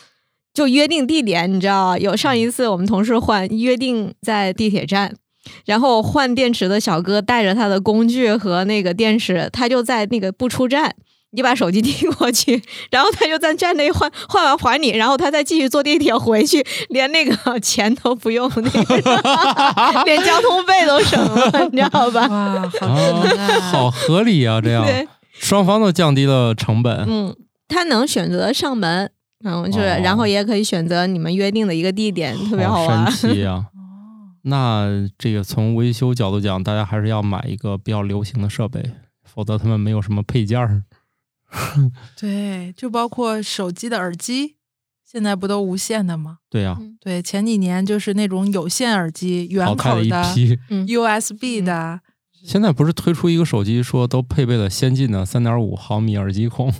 [0.53, 5.13] 就约定地点，你知道，有上一次我们同事换约定在地铁站。
[5.65, 10.95] 然后换电池的小哥带着他的工具和那个电池，他就在那个不出站，
[11.35, 22.25] 你把手机递过去，然后他就在站内换，换完还你，然后他再继续坐地铁回去，连那个钱都不用，那个连交通费都省了，你知道吧？
[22.27, 24.85] 哇，好合理啊，这样，
[25.33, 27.05] 双方都降低了成本。
[27.07, 27.35] 嗯，
[27.67, 29.11] 他能选择上门，
[29.43, 33.09] 嗯，就是，哦然后也可以选择你们约定的一个地点，特别好玩。
[33.11, 33.53] 神奇啊！
[33.55, 33.71] 哦
[34.47, 38.79] 那这个从维修角度讲，大家还是要买一个比较流行的设备，
[39.23, 40.83] 否则他们没有什么配件儿。
[42.19, 44.55] 对，就包括手机的耳机，
[45.03, 46.39] 现在不都无线的吗？
[46.49, 50.23] 对呀、嗯对，前几年就是那种有线耳机，圆口的。
[50.69, 52.01] 嗯 USB 的，
[52.45, 56.71] 现在不是推出一个手机，说都配备了先进的三点五毫米耳机孔，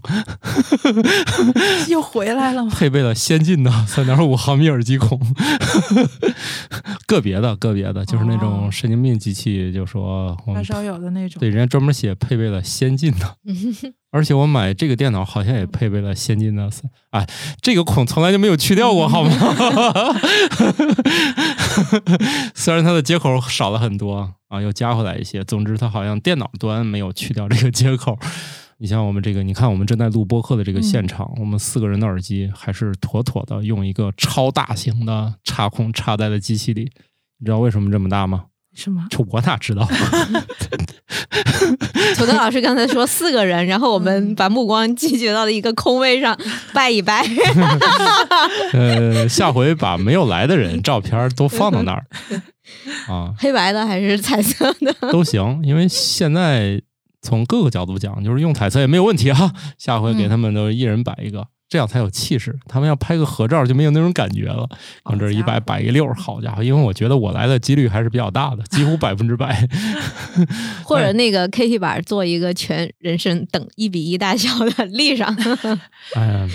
[1.90, 2.72] 又回来了吗？
[2.72, 5.20] 配备了先进的三点五毫米耳机孔。
[7.08, 11.40] 个别的，个别的，就是那种哦神经病机器，就说我们发烧友的那种。
[11.40, 13.36] 对人家专门写配备了先进的。
[14.12, 16.70] 而且我买这个电脑好像也配备了先进的，
[17.10, 17.28] 哎，
[17.60, 19.32] 这个孔从来就没有去掉过，好吗？
[22.56, 28.18] 虽然它的接口少了很多啊，又加回来一些，总之它好像电脑端没有去掉这个接口。
[28.78, 36.92] 你像我们这个，你看我们正在录播客的这个现场，我们四个人的耳机还是妥妥的用一个超大型的插孔插在了机器里。
[37.38, 38.46] 你知道为什么这么大吗？
[38.74, 39.08] 什么？
[39.10, 39.88] 这我哪知道？
[42.26, 46.36] 土豆老师刚才说四个人，然后我们把目光集结到了一个空位上，
[46.74, 47.24] 拜一拜。
[48.74, 52.06] 呃，下回把没有来的人照片都放到那儿
[53.08, 55.12] 啊，黑白的还是彩色的？
[55.12, 56.82] 都行，因为现在
[57.22, 59.52] 从各个角度讲，就是用彩色也没有问题哈。
[59.78, 61.46] 下回给他们都一人摆一个。
[61.68, 62.58] 这样才有气势。
[62.68, 64.70] 他们要拍个合照就没有那种感觉了。
[65.06, 66.62] 往这一摆，摆一溜，好家伙！
[66.64, 69.68] 因为我觉得我来的几率还是比较大的，几乎百分之百。
[70.84, 75.36] 或者 那个 K T 板做一个全人身等一比一大小的立上，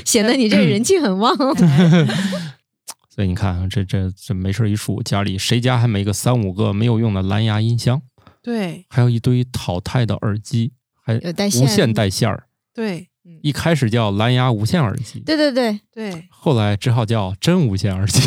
[0.07, 1.37] 显得你这人气很旺。
[3.13, 8.01] 所以你看，这这这没事一数，家里谁家还没个三五个没有用的蓝牙音箱？
[8.43, 10.73] 对，还有一堆淘汰的耳机，
[11.05, 12.45] 还无线带线儿。
[12.73, 13.10] 对。
[13.43, 15.81] 一开始叫蓝牙无线耳机，对对对。
[15.93, 18.21] 对，后来只好叫真无线耳机。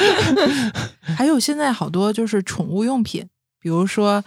[1.16, 3.28] 还有现在好多就是宠物用品，
[3.60, 4.24] 比如说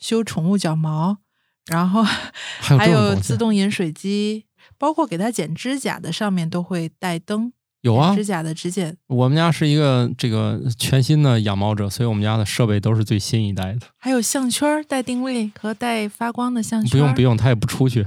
[0.00, 1.18] 修宠物脚毛，
[1.66, 4.46] 然后还有自动饮水机，
[4.78, 7.52] 包括给它剪指甲的上面都会带灯。
[7.82, 8.92] 有啊，指甲的指甲。
[9.06, 13.86] 我们家是一个这个全新的养猫者，所以我们家的设备都是最新一代的。
[13.98, 16.90] 还有项圈带定位和带发光的项圈。
[16.90, 18.02] 不用不用，它也不出去，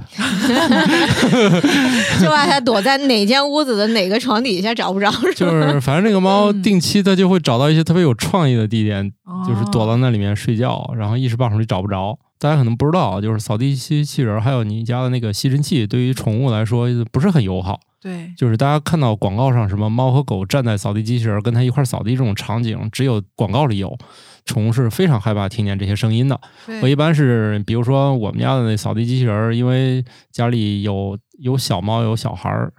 [2.20, 5.10] 就怕它躲在哪间屋子的哪个床底下找不着。
[5.34, 9.10] 就是反正这个猫定期它就会找到一些特别有创意的地点，
[9.48, 12.16] 就是躲到那里面睡觉，然后一时半会儿就找不着。
[12.38, 17.80] 大家可能不知道，就是扫地机器人还有你家的那个吸尘器，对于宠物来说不是很友好。
[18.04, 23.96] 对，就是大家看到广告上什么猫和狗站在扫地机器人跟它一块扫地这种场景，只有广告里有，
[24.44, 26.38] 宠物是非常害怕听见这些声音的。
[26.82, 32.74] 我一般是，比如说我们家的那扫地机器人，因为家里有有小猫有小孩儿，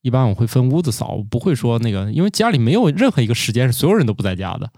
[0.00, 4.70] 一般我会分屋子扫，不会说那个，因为家里没有任何一个时间是所有人都不在家的，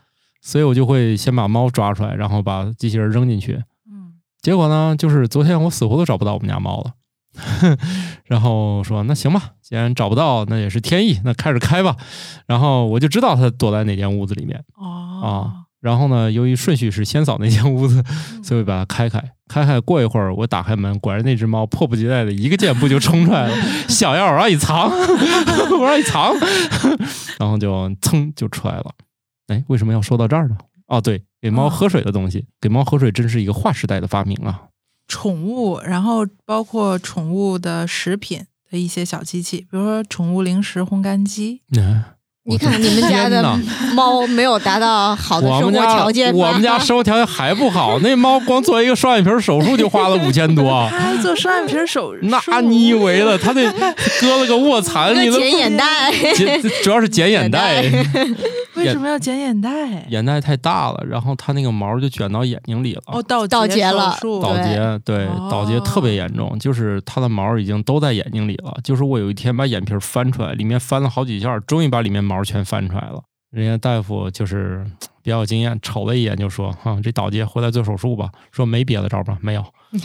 [0.43, 3.63] 所以我就会先把猫抓出来，然后把机器人扔进去。
[3.89, 6.95] 嗯，结果呢，就是昨天我死活都找不到我们家猫了。
[8.25, 11.97] 然后说那行吧，既然找不到，那也是天意，那开始开吧。
[12.47, 15.65] 然后我就知道它躲在哪间屋子里面啊。
[15.81, 18.03] 然后呢，由于顺序是先扫那间屋子，
[18.43, 19.23] 所以把它开开。
[19.49, 23.57] 开开过一会儿，我打开门，果然那只猫迫不及待的一个箭步就冲出来了，
[23.89, 24.91] 小要往里藏，
[25.81, 26.35] 往里藏，
[27.39, 28.91] 然后就噌就出来了。
[29.47, 30.57] 哎，为什么要说到这儿呢？
[30.89, 34.63] 哦，对，给猫喝水的东西，给猫喝水真是一个划时代的发明啊。
[35.09, 41.63] 宠物，然后包括宠物的食品的一些小机器，比如说宠物零食烘干机。
[42.49, 43.43] 你看你们家的
[43.95, 50.87] 猫没有达到好的生活条件我们家生活条件还不好，那猫光做一个双眼皮手术就花了五千多。
[50.87, 52.21] 还做双眼皮手术？
[52.23, 53.37] 那你以为了？
[53.37, 53.69] 他得
[54.21, 56.13] 割了个卧蚕，你剪眼袋，
[56.85, 57.83] 主要是剪眼袋。
[58.77, 60.07] 为什么要剪眼袋？
[60.11, 63.03] 眼袋太大了，然后它那个毛就卷到眼睛里了。
[63.07, 68.77] 哦，倒倒结了，倒睫，对，倒睫特别严重，就是它的毛已经都在眼睛里了。
[68.85, 73.23] 就是我有一天把眼皮翻出来，里面翻了好几下，终于把里面毛全翻出来了。
[73.51, 74.85] 人家大夫就是
[75.23, 79.39] 比较有经验，瞅了一眼就说：“哈，这倒结回来做手术吧。”说没别的招吧？
[79.41, 79.65] 没有。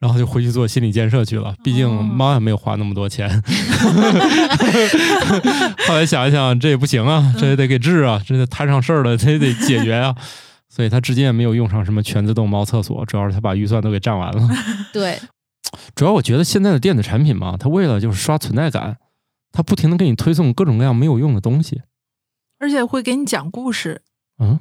[0.00, 1.54] 然后就回去做心理建设去了。
[1.62, 3.30] 毕竟猫也没有花那么多钱。
[5.86, 10.14] 后来想一想，这也不行啊，这也得给治啊，这得摊上事儿了，这也得解决啊。
[10.68, 14.48] 所以他至今也没有用上什么全自动猫厕所，主要是他把预算都给占完了。
[14.92, 15.18] 对，
[15.94, 18.96] 主要我觉得现在的电子产品嘛，它为了就是刷存在感，
[19.52, 21.82] 它不停的给你推送各种各样没有用的东西，
[22.58, 24.02] 而且会给你讲故事。
[24.38, 24.60] 嗯，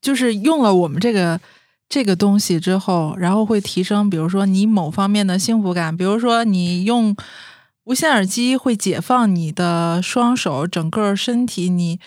[0.00, 1.40] 就是用了我们这个。
[1.86, 7.14] 这个东西之后，然后会提升，比如说你某方面的幸福感，比如说你用
[7.84, 12.00] 无线耳机会解放你的双手，整个身体，你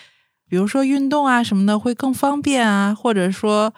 [0.48, 3.72] 比如说运动啊什么的会更方便啊，或者说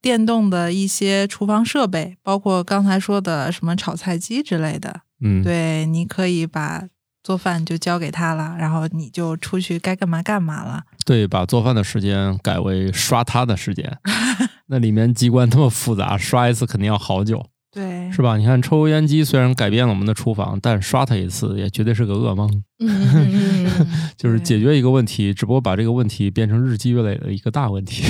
[0.00, 6.84] 电动的一些厨房设备，包括刚才说的什么炒菜机之类的，嗯，对，你可以把。
[7.22, 10.82] 做饭就交给他了，然后你就出去该干嘛干嘛了。
[11.04, 13.98] 对，把做饭的时间改为刷他的时间。
[14.66, 17.46] 那里面机关那么复杂，刷一次肯定要好久。
[17.70, 18.36] 对，是吧？
[18.36, 22.62] 你看抽油烟机虽然改变了我们的厨房，但刷它一次也绝对是个噩梦。
[24.16, 28.04] 就是解决一个问题，只不过把这个问题变成日积月累的一个大问题。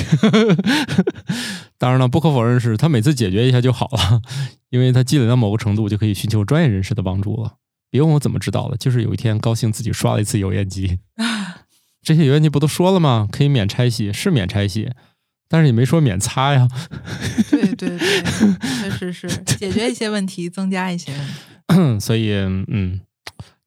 [1.77, 4.21] 当然了，不可否认是他每次解决一下就好了，
[4.69, 7.53] 因为他积累到某个程度，就可以寻求专业人士的帮助了。
[7.93, 10.97] 别问我怎么知道的，就是有一天高兴自己刷了一次油烟机。
[12.01, 13.29] 这些油烟机不都说了吗？
[13.31, 14.89] 可以免拆洗，是免拆洗，
[15.47, 16.67] 但是也没说免擦呀。
[17.51, 18.23] 对对对，
[18.81, 19.27] 确实是
[19.59, 21.13] 解决一些问题，增加一些。
[22.01, 22.99] 所以，嗯，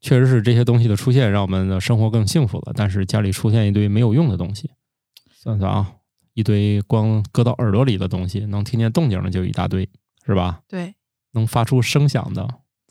[0.01, 2.73] 确实是这些东西的出现，让我们的生活更幸福了。
[2.75, 4.73] 但是家里出现一堆没有用的东西，
[5.41, 5.93] 算算啊，
[6.35, 9.89] 一堆光搁到耳朵里的东西，能听见动静的就一大堆，
[10.27, 10.63] 是吧？
[10.67, 10.97] 对，
[11.31, 12.49] 能发出声响的，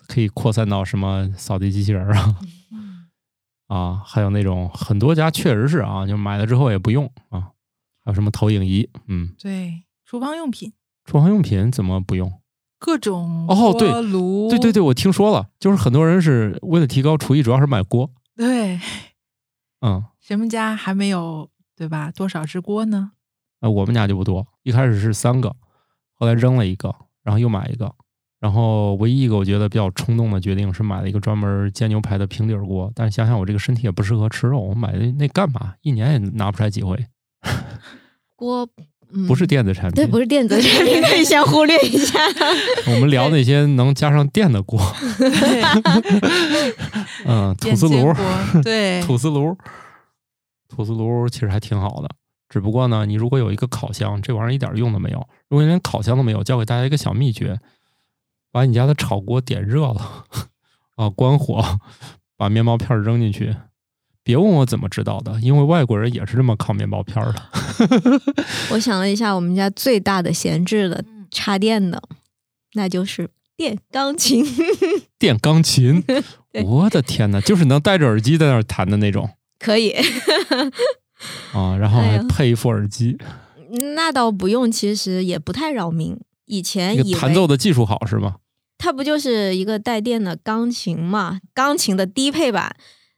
[0.07, 2.35] 可以扩散到什么扫地机器人啊
[3.67, 7.51] 啊，还有那种很多家确实是啊，就买了之后也不用啊，
[8.03, 10.73] 还有什么投影仪，嗯，对，厨房用品，
[11.05, 12.41] 厨房用品怎么不用？
[12.77, 18.79] 各种哦对锅炉，对对对，我听说了，就是很多人是为了提高厨艺，主要是买锅，对，
[19.81, 20.03] 嗯。
[20.19, 22.11] 谁们家还没有对吧？
[22.11, 23.11] 多少只锅呢？
[23.61, 25.55] 呃，我们家就不多，一开始是三个，
[26.13, 26.93] 后来扔了一个，
[27.23, 27.95] 然后又买一个，
[28.45, 35.73] 然后唯一一个我觉得比较冲动的决定是买了一个专门煎牛排的平底锅，但是想想我这个身体也不适合吃肉，我买的那干嘛？
[35.81, 36.95] 一年也拿不出来几回，
[38.37, 38.69] 锅、
[39.11, 39.95] 嗯、不是电子产品。
[39.95, 42.19] 对，不是电子产品，可以先忽略一下。
[42.93, 44.79] 我们聊那些能加上电的锅，
[47.25, 48.13] 嗯， 吐司炉，
[48.61, 49.57] 对，吐司炉，
[50.69, 52.09] 吐司炉其实还挺好的。
[52.47, 55.17] 只不过呢，你如果有一个烤箱，这玩意儿一点用都没有。
[55.49, 57.59] 如果你连烤箱都没有，教给大家一个小秘诀：
[58.55, 60.23] 把你家的炒锅点热了，
[60.95, 61.77] 啊，关火，
[62.37, 63.53] 把面包片扔进去。
[64.23, 67.51] 别问我怎么知道的，因为外国人也是这么烤面包片的。
[68.71, 72.01] 我想了一下，我们家最大的闲置的插电的，
[72.75, 74.45] 那就是电钢琴。
[75.19, 76.01] 电钢琴，
[76.63, 79.31] 我的天哪，就是能戴着耳机在那儿弹的那种。
[79.59, 79.93] 可以。
[81.51, 83.17] 啊，然后还配一副耳机，
[83.95, 86.17] 那倒不用，其实也不太扰民。
[86.45, 88.37] 以前以为弹奏的技术好是吗？
[88.86, 92.75] 它不就是一个带电的钢琴嘛，钢琴的低配版。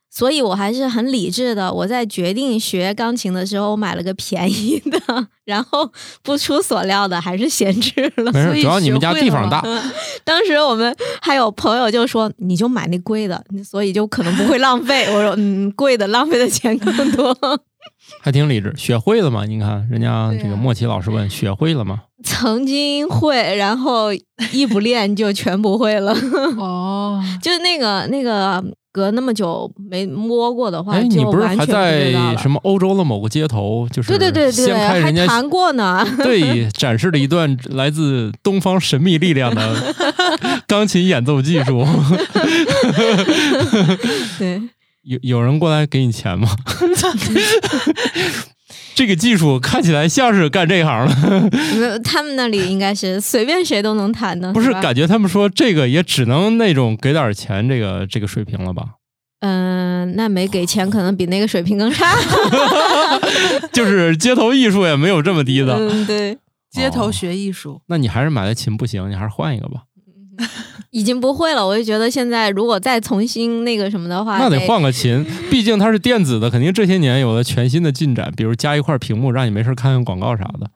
[0.10, 1.72] 所以我还是很理智的。
[1.72, 5.92] 我在决定学钢琴的时候，我买了个便宜的，然后
[6.24, 8.32] 不出所料的还是闲置了。
[8.32, 9.62] 没事，主要你们家地方大。
[10.24, 17.36] 当时我们还有朋友就说：“你就买那贵的，所以就可能不会浪费。”我说：“嗯，贵的浪费的钱更多。”
[18.22, 19.46] 还挺理智，学会了吗？
[19.46, 24.10] 你看人家这个莫奇老师问：“学会了吗？” 曾经会，然后
[24.52, 26.14] 一不练就全不会了。
[26.58, 28.64] 哦， 就是那个那个。
[28.94, 33.88] 隔那么久没摸过的话，哎，你不是还在什么欧洲的某个街头？
[33.94, 36.04] 就是对对对对，还弹过呢。
[36.24, 39.94] 对，展示了一段来自东方神秘力量的
[40.66, 41.86] 钢琴演奏技术。
[44.40, 44.64] 对，
[45.08, 46.50] 有有人过来给你钱吗？
[48.94, 51.50] 这个技术看起来像是干这行的。
[51.76, 54.52] 没有，他们那里应该是随便谁都能弹的。
[54.52, 58.96] 不是，感觉他们说这个也只能那种给点钱，这个这个水平了吧？
[59.40, 62.14] 嗯，那没给钱，可能比那个水平更差。
[63.72, 65.76] 就是街头艺术也没有这么低的。
[65.76, 66.38] 嗯，对，
[66.72, 67.82] 街头学艺术。
[67.88, 69.84] 那你还是买的琴不行，你还是换一个吧。
[70.92, 80.70] 已经不会了，我就觉得现在如果再重新那个什么的话，那得换个琴， 毕竟它是电子的，肯定这些年有了全新的进展，比如加一块屏幕，让你没事看看广告啥的。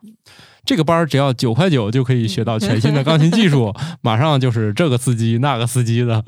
[0.63, 6.23] 这个班只要九块九就可以学到全新的钢琴技术， 马上就是这个司机那个司机的。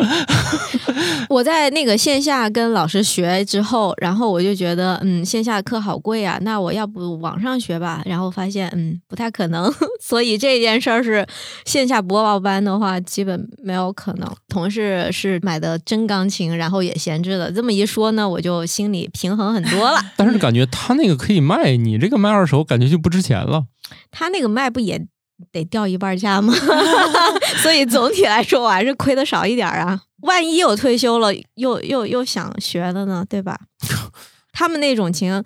[1.30, 8.02] 我在那个线下跟老师学之后，然后我就觉得，嗯，线下课好贵啊，那我要不网上学吧？
[8.06, 9.74] 然后发现，嗯，不太可能。
[10.02, 11.26] 所以这件事儿是
[11.66, 14.30] 线下播报班的话，基本没有可能。
[14.48, 17.52] 同事是买的真钢琴，然后也闲置了。
[17.52, 20.00] 这么一说呢，我就心里平衡很多了。
[20.18, 23.66] 但是感觉他那个可以卖，你这个卖二手，感觉就不值钱了。
[24.12, 25.06] 他那个卖不也
[25.52, 26.54] 得掉一半价吗？
[27.62, 30.02] 所以总体来说，我还是亏的少一点啊。
[30.24, 33.60] 万一有退休了，又又又想学了呢，对吧？
[34.52, 35.44] 他们那种琴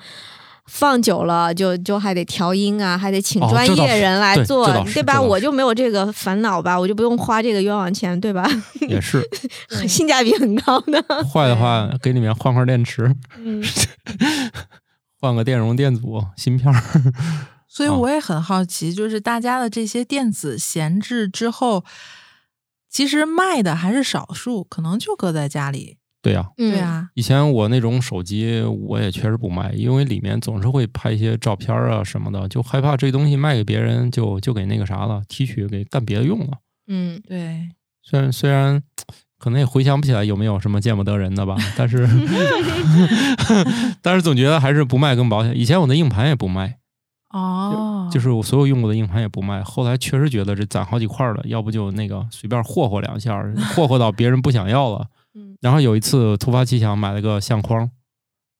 [0.65, 5.21] 放久了，就就还得调音啊，还得请专业人来做，对吧？
[5.21, 8.45] 我就没有这个烦恼吧，我就不用花这个冤枉钱，对吧？
[8.81, 9.23] 也是，
[9.87, 11.01] 性价比很高的。
[11.23, 13.15] 坏的话，给里面换块电池，
[15.19, 16.73] 换个电容电阻芯片。
[17.67, 21.83] 所以我也很好奇，就是大家的这些电子闲置之后。
[22.89, 25.97] 其实卖的还是少数，可能就搁在家里。
[26.21, 27.09] 对呀，对呀。
[27.13, 36.57] 以前我那种手机，我也确实不卖，因为里面总是会拍一些照片啊什么的，就害怕这东西卖给别人，就就给那个啥了，提取给干别的用了。
[36.87, 37.69] 嗯，对。
[38.03, 38.81] 虽然虽然
[39.37, 42.07] 可能也回想不起来有没有什么见不得人的吧，但是
[44.01, 45.55] 但是总觉得还是不卖更保险。
[45.55, 46.79] 以前我的硬盘也不卖。
[47.29, 49.61] 哦，就是我所有用过的硬盘也不卖。
[49.61, 53.37] 后来确实觉得这攒好几块了，要不就那个随便霍霍两下，
[53.75, 55.07] 霍霍到别人不想要了。
[55.59, 57.89] 然后有一次突发奇想买了个相框，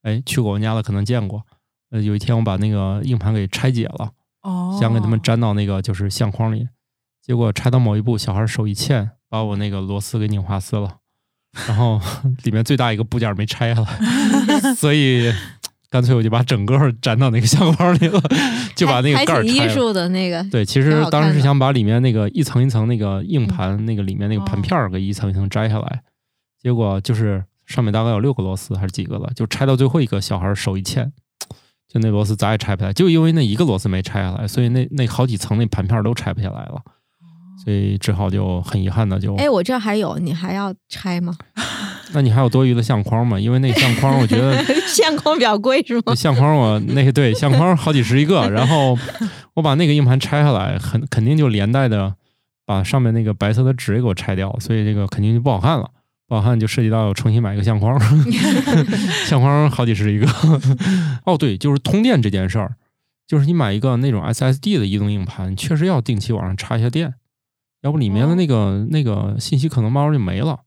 [0.01, 1.43] 哎，去过我们家的可能见过。
[1.91, 4.11] 呃，有一天我把那个硬盘给拆解了，
[4.41, 6.68] 哦，想给他们粘到那个就是相框里，
[7.22, 10.97] 结果拆到某一步，小孩手一欠，把我那个螺丝给拧花丝了，
[11.68, 12.01] 然后
[12.43, 15.32] 里面最大一个部件没拆下来， 所以。
[15.90, 18.22] 干脆我就把整个粘到那个相框里了，
[18.76, 19.66] 就把那个还盖儿拆了。
[19.66, 26.02] 艺术的那个，对，其实当时是想把里面那个一层一层那个硬盘，那个里面那个盘片儿给一层一层摘下来，
[26.62, 31.12] 结果就是上面大概有六个螺丝还是几个了，就拆到最后一个，小孩儿手一欠，
[31.88, 36.82] 就那螺丝咋也拆不下来，就因为那一个螺丝没拆下来，所以那那好几层那盘片儿都拆不下来了，
[37.64, 41.34] 所以只好就很遗憾的就，哎，我这儿还有，你还要拆吗？
[42.14, 43.39] 那你还有多余的相框吗？
[43.39, 46.16] 因为那相框我觉得 相框比较贵是吗那？
[46.16, 48.97] 相框我那个对相框好几十一个，然后
[49.53, 52.16] 我把那个硬盘拆下来，很肯定就连带的
[52.66, 55.89] 把上面那个白色的纸也给我拆掉，所以这个肯定就不好看了。
[56.30, 57.97] 不好看就涉及到重新买一个相框，
[59.26, 60.28] 相框好几十一个。
[61.24, 62.76] 哦，对，就是通电这件事儿，
[63.26, 67.14] 就是你买一个那种 SSD 的移动硬盘，确实要定期往上插一下电，
[67.82, 70.60] 要不里面的那个、那个信息可能慢慢就没了。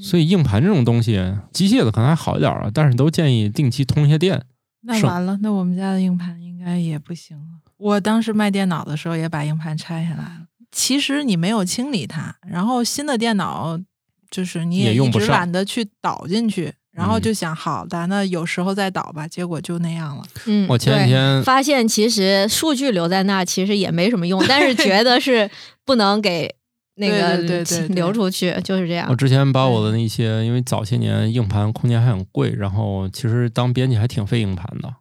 [0.00, 1.20] 所以硬盘这种东西，
[1.52, 4.34] 机械的可能还好一点啊，但是都建议定期通一下电。
[4.36, 4.44] 是
[4.86, 7.44] 那完了，那我们家的硬盘应该也不行了。
[7.76, 10.46] 我当时卖电脑的时候也把硬盘拆下来了。
[10.70, 13.78] 其实你没有清理它，然后新的电脑
[14.30, 20.24] 就是你一直也用不上懒得去导进去，然后嗯就想好的，那有时候再导吧，结果就那样了。
[20.46, 25.50] 嗯，我前几天发现，其实数据留在那儿其实也没什么用， 但是觉得是
[25.84, 26.56] 不能给
[26.96, 29.16] 那个对对对 对对流出去，就是这样我。
[29.16, 34.94] 之前把我的那些，因为早些年硬盘空间还很贵，然后其实当编辑还挺费硬盘的，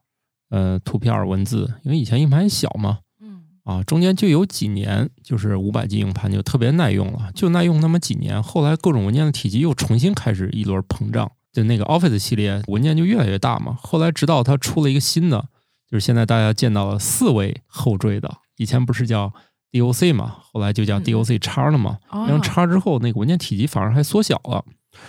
[0.49, 13.77] 呃，图片儿、文字，因为以前硬盘小嘛，嗯，啊，中间就有几年就是五百 G 硬盘就特别耐用了，就耐用那么几年，后来各种文件的体积又重新开始一轮膨胀，就那个 Office 系列文件就越来越大嘛。
[13.79, 15.45] 后来直到它出了一个新的，
[15.87, 19.31] 就是现在大家见到了四位后缀的，以前不是叫
[19.73, 21.97] DOC 嘛，后来就叫嗯 DOC 叉了嘛。
[22.09, 24.63] 哦用叉之后，那个文件体积反而还缩小了，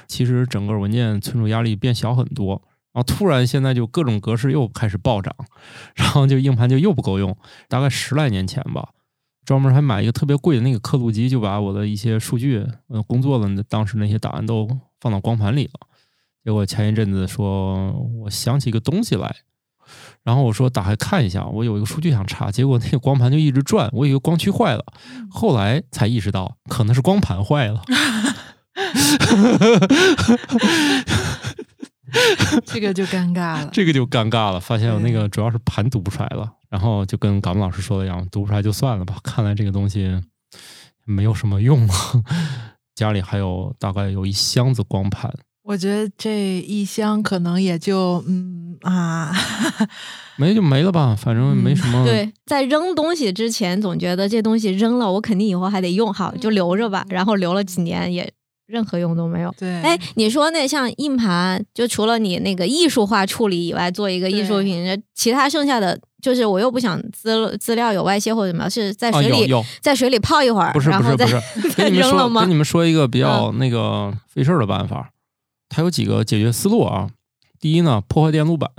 [0.08, 2.60] 其实整个文件存储压力变小很多。
[2.92, 5.34] 然后突然现在就各种格式又开始暴涨，
[5.94, 7.36] 然后就硬盘就又不够用。
[7.68, 8.88] 大概十来年前吧，
[9.44, 14.68] 专门还买一个特别贵的那个刻录机，就把我的一些数据、呃工作的当时那些档案都
[15.00, 15.72] 放到光盘里了。
[16.44, 17.90] 结果前一阵子说，
[18.22, 19.34] 我想起一个东西来，
[20.24, 24.84] 然后我说打开看一下，我有一个数据想查，结果那个光盘就一直转，我以为光驱坏了，
[25.30, 27.82] 后来才意识到可能是光盘坏了。
[32.64, 33.68] 这个就尴尬了。
[33.72, 39.16] 这个就尴尬了，发现我那个主要是盘读不出来了，然后就跟感冒老师说的一样，读不出来就算了吧。
[39.22, 40.22] 看来这个东西
[41.04, 41.94] 没有什么用了。
[42.94, 45.28] 家里还有大概有一箱子光盘，
[45.64, 49.32] 我觉得这一箱可能也就嗯啊，
[50.36, 52.04] 没就没了吧，反正没什么。
[52.04, 57.06] 对，在扔东西之前，总觉得这东西扔了，我肯定以后还得用好，就留着吧。
[57.08, 58.30] 然后留了几年，也
[58.66, 59.54] 任何用都没有。
[59.58, 69.50] 对，哎，你说那像硬盘，就除了你那个艺术化处理以外，做一个艺术品，其他剩下的就是我又不想资资料有外泄或者什么，是在啊，水里、
[69.80, 75.08] 在水里泡一会儿，不是然后再不是不是， 再跟你们说扔了吗嗯跟你们说一个比较那个费事儿的办法，
[75.74, 77.10] 它有几个解决思路啊。
[77.58, 78.70] 第一呢，破坏电路板。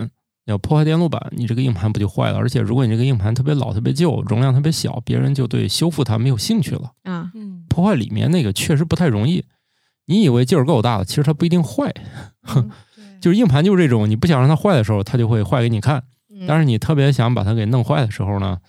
[0.45, 2.37] 要破坏电路板，你这个硬盘不就坏了？
[2.37, 6.91] 而且如果你这个硬盘特别老、特别旧，容量特别小，别人就对修复它没有兴趣了。
[7.03, 9.43] 啊，嗯，破坏里面那个确实不太容易。
[10.05, 11.91] 你以为劲儿够大了，其实它不一定坏。
[12.55, 12.71] 嗯
[13.19, 16.03] 就是硬盘就是这种，你不想让它坏的时候，它就会坏给你看。
[16.31, 18.59] 嗯但是你特别想把它给弄坏的时候呢，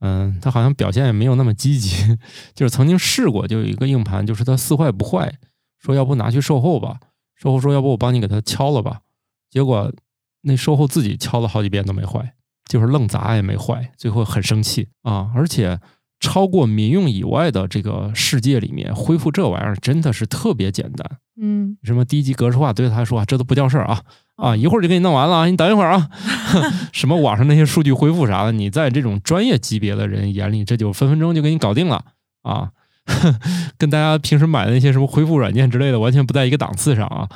[0.00, 2.18] 嗯，它好像表现也没有那么积极。
[2.56, 5.32] 就是曾经试过，就有一个硬盘，就是它似坏不坏，
[5.78, 6.98] 说要不拿去售后吧，
[7.44, 9.02] 售后说要不我帮你给他敲了吧，
[9.50, 9.92] 结果
[10.40, 12.32] 那售后自己敲了好几遍都没坏，
[12.66, 15.30] 就是愣砸也没坏，最后很生气啊！
[15.34, 15.78] 而且
[16.20, 21.18] 超过民用以外的这个世界里面，恢复这玩意儿真的是特别简单。
[21.38, 24.00] 嗯什么低级格式化对他来说啊，这都不叫事儿啊
[24.36, 26.08] 啊，一会儿就给你弄完了啊，你等一会儿啊。
[26.92, 32.04] 什么网上那些数据恢复啥的，你在这种专业级别的人眼里，这就分分钟就给你搞定了
[32.42, 32.70] 啊，
[33.78, 37.28] 跟大家平时买的那些什么恢复软件之类的完全不在一个档次上啊。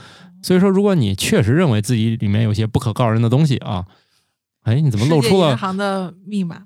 [0.42, 3.84] 所以说，如果你确实认为自己里面有些不可告人的东西啊，
[4.62, 6.62] 哎，你怎么露出世界银行的密码？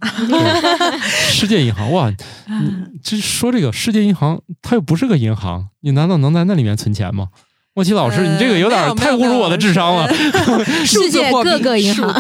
[1.31, 1.91] 世界银行？
[1.93, 2.13] 哇，
[2.49, 7.29] 嗯这说这个世界银行，它又不是个银行，你难道能在那里面存钱吗？
[7.75, 10.13] 莫奇老师，你这个有点太侮辱我的智商了。
[10.85, 12.15] 世界各个银行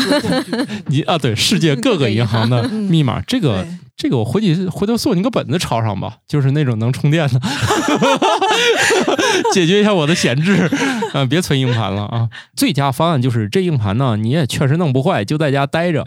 [0.86, 7.40] 你啊，对，世界 各个银行的嗯密码，这个这个我回去回头送你个本子抄上吧，就是那种能充电的，
[9.52, 10.70] 解决一下我的闲置，
[11.12, 12.28] 啊，别存硬盘了啊。
[12.56, 16.02] 最佳方案就是这硬盘呢，你也确实弄不坏，就在家待着，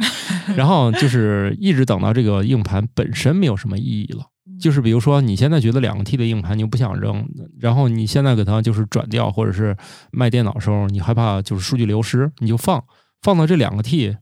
[0.57, 4.25] 然后就是一直等到这个硬盘本身没有什么意义了。
[4.59, 7.27] 就是比如说，你现在觉得两个 T 的硬盘你又不想扔，
[7.59, 9.75] 然后你现在给它就是转掉，或者是
[10.11, 12.83] 卖电脑的时候，你害怕就是数据流失，你就放
[13.21, 14.17] 放到这两个 T，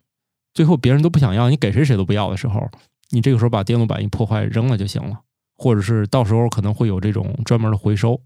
[0.54, 2.70] 最后别人都不想要，你给谁谁都不要的时候，
[3.12, 5.20] 你这个时候把电路板一破坏扔了就行了，
[5.56, 8.22] 或者是到时候可能会有这种专门的回收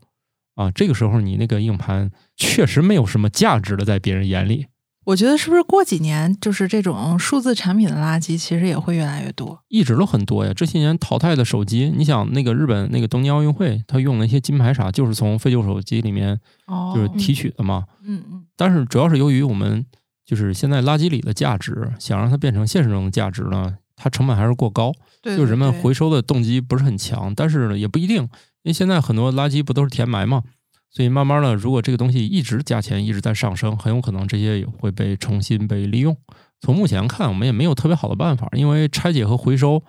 [0.55, 4.67] 啊，这个时候你那个硬盘确实没有什么价值了，在别人眼里。
[5.07, 9.57] 我觉得是不是过几年，就是这种数字产品的垃圾，其实也会越来越多。
[9.69, 10.51] 一直都很多呀。
[10.53, 16.37] 这些年淘汰的手机，你想那个日本那个东京奥运会，他用那些金牌啥，就是从废旧手机里面
[16.93, 17.85] 就是提取的嘛。
[18.03, 18.43] 嗯嗯。
[18.57, 19.85] 但是主要是由于我们
[20.25, 24.91] 就是现在垃圾里的价值，想让它变成现实中的价值呢，它成本还是过高。
[25.21, 25.37] 对。
[25.37, 28.29] 就人们回收的动机不是很强，但是也不一定，因
[28.65, 30.43] 为现在很多垃圾不都是填埋嘛。
[30.89, 36.15] 所以慢慢的，如果这个东西一直价钱一直在上升，很有可能这些也会被重新被利用。
[36.59, 39.83] 从目前看，我们也没有特别好的办法，因为拆解和回收，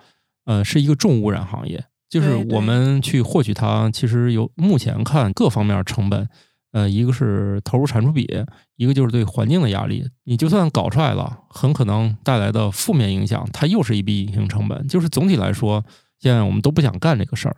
[0.45, 1.83] 呃，是一个重污染行业。
[2.09, 6.27] 就是我们去获取它，其实有目前看各方面成本，
[6.71, 8.27] 呃，一个是投入产出比，
[8.75, 10.03] 一个就是对环境的压力。
[10.25, 14.87] 你就算搞出来了，很可能带来的负面影响，它又是一笔隐形成本。
[14.87, 15.83] 就是总体来说，
[16.19, 17.55] 现在我们都不想干这个事儿。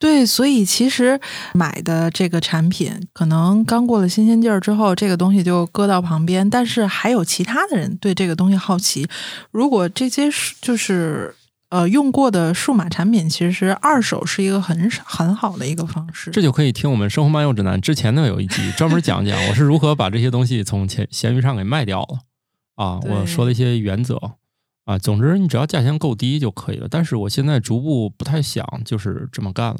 [0.00, 1.20] 对，所以其实
[1.52, 6.48] 买的这个产品可能刚过了新鲜劲儿之后，这个东西就搁到旁边。
[6.48, 9.06] 但是还有其他的人对这个东西好奇，
[9.50, 10.30] 如果这些
[10.62, 11.34] 就是
[11.68, 16.30] 呃用过的数码产品，其实二手是一个很很好的一个方式。
[16.30, 22.20] 这就可以听我们《生活漫游指南》之前的有一集，专门讲讲我是如何把这些东西从闲闲鱼上给卖掉了
[22.76, 22.98] 啊。
[23.02, 24.18] 我说了一些原则
[24.90, 26.88] 啊，总之你只要价钱够低就可以了。
[26.90, 29.78] 但是我现在逐步不太想就是这么干了。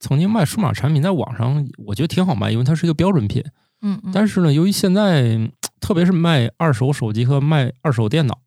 [0.00, 3.44] 曾经卖数码产品在网上，我觉得挺好卖，因为它是一个标准品。
[3.82, 5.38] 嗯，嗯但是呢，由于现在
[5.78, 8.40] 特别是卖二手手机和卖二手电脑，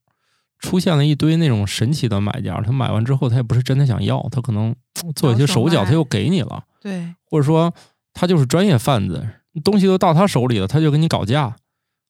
[0.59, 4.75] 出现了一堆那种神奇的买家，他买完之后他也不是真的想要，他可能
[5.15, 6.63] 做一些手脚，他又给你了。
[6.81, 7.73] 对，或者说
[8.13, 9.25] 他就是专业贩子，
[9.63, 11.55] 东西都到他手里了，他就给你搞价。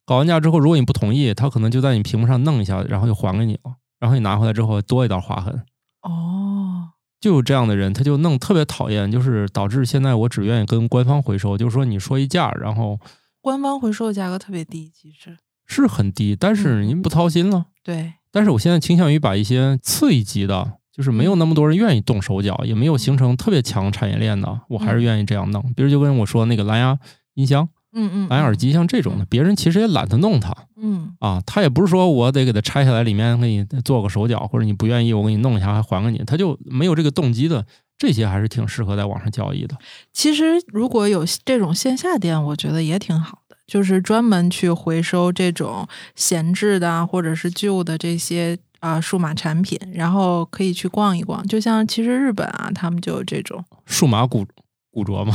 [0.06, 3.76] 搞完价之后，如果你不同意，他可能就在你屏幕上弄一下，然后就还给你了。
[4.04, 5.64] 然后你拿回来之后多一道划痕。
[6.02, 6.90] 哦。
[7.22, 11.58] 就有这样的人，他就弄特别讨厌，就是导致现在我只愿意跟官方回收。
[11.58, 13.00] 就是说，你说一价，然后
[13.40, 17.68] 官方回收的价格特别低，其实是很低，但是您不操心了。
[17.82, 25.64] 对，但是我现在倾向于把一些次一级的，就是没有那么多人愿意动手脚，也没有形成特别强产业链的，我还是愿意这样弄。
[25.78, 27.00] 比如就跟我说那个蓝牙
[27.36, 27.70] 音箱。
[27.94, 30.54] 嗯嗯，蓝牙耳机像这种的，别人其实也懒得弄它。
[30.76, 37.66] 嗯啊，他也不是说我得给它拆下来，里面给你做个手脚，或者你不愿意，我给你弄一下还还给你，他就没有这个动机的。
[37.96, 39.78] 这些还是挺适合在网上交易的。
[40.12, 51.46] 其实如果有这种线下店，我觉得也挺好的，就是专门去回收这种闲置的或者是旧的这些啊数码产品，然后可以去逛一逛。
[51.48, 54.46] 就像其实日本啊，他们就有这种数码古。
[54.94, 55.34] 古着吗？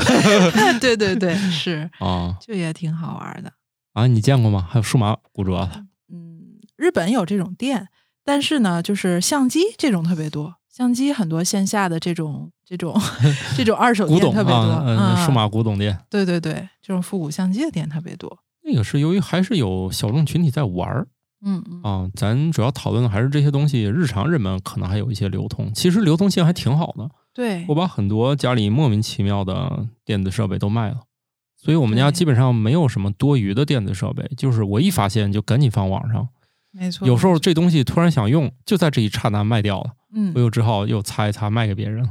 [0.80, 3.52] 对对对，是啊，就也挺好玩的
[3.92, 4.06] 啊。
[4.06, 4.66] 你见过吗？
[4.68, 5.84] 还有数码古着的？
[6.10, 7.88] 嗯，日本有这种店，
[8.24, 12.98] 但是呢，就是相机这种特别多，相机很多线下的这种这种
[13.54, 14.82] 这种二手店特别多。
[14.86, 15.98] 嗯，数码古董店。
[16.08, 18.38] 对对对，这种复古相机的店特别多。
[18.64, 21.06] 那个是由于还是有小众群体在玩儿。
[21.40, 27.08] 嗯嗯啊，咱主要讨论的还是这些东西，日常人们可能还有一些流通，其实流通性还挺好的。
[27.38, 31.02] 对，我把很多家里莫名其妙的电子设备都卖了，
[31.56, 36.28] 所以我们家基本上没有什么多余的电子设备，就是我一发现就赶紧放网上。
[36.72, 42.10] 没错，有时候这东西突然想用，就在这一刹那卖掉了，嗯，我又只好又擦一擦卖给别人了。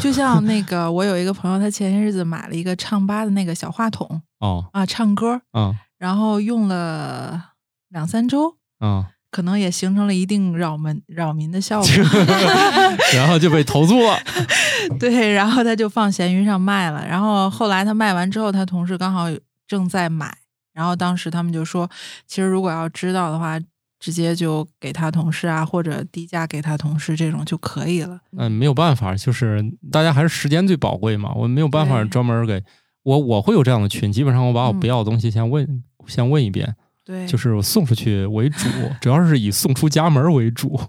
[0.00, 7.50] 就像那 个，我有一个朋友，他前些日子买了一个唱吧的那个小话筒，哦啊，唱歌，啊，然后用了
[7.90, 9.10] 两三周，啊。
[9.34, 11.90] 可能也形成了一定扰民扰民的效果，
[13.12, 14.16] 然后就被投诉了。
[14.98, 17.06] 对，然后他就放闲鱼上卖了。
[17.06, 19.26] 然后后来他卖完之后，他同事刚好
[19.66, 20.36] 正在买，
[20.72, 21.88] 然后当时他们就说，
[22.26, 23.58] 其实如果要知道的话，
[23.98, 28.20] 直接就给他同事啊，或者低价给他同事这种就可以了。
[28.36, 31.32] 嗯，没有办法，就是大家还是时间最宝贵嘛。
[31.34, 32.62] 我没有办法专门给
[33.04, 36.76] 我，我会有这样的群，基本上我把我不要的东西先问，先问一遍。
[37.04, 38.68] 对，就是送出去为主，
[39.00, 40.80] 主要是以送出家门为主。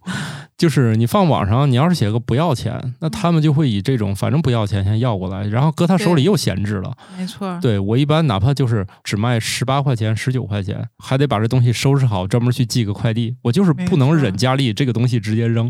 [0.57, 6.95] 就是你放网上，你要是写个不要钱，那他们就会以这种反正不要钱先要过来，然后搁他手里又闲置了。
[7.18, 13.36] 没错，对我一般哪怕就是只卖十八块钱、十九块钱，还得把这东西收拾好，专门去寄个快递。
[13.41, 15.70] 我就是不能忍家里这个东西直接扔，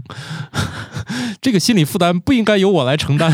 [1.46, 3.32] 这个心理负担不应该由我来承担。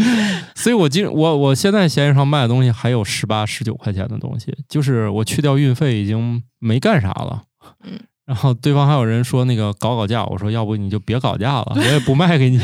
[0.56, 6.42] 所以我今我我现在闲鱼上卖的东西还有十八、十九块钱的东西，就是我去掉运费已经。
[6.62, 7.44] 没干啥了，
[7.86, 12.60] 嗯，然后对方还有人说那个搞搞价，我说要不你就别搞价了，我也不卖给你，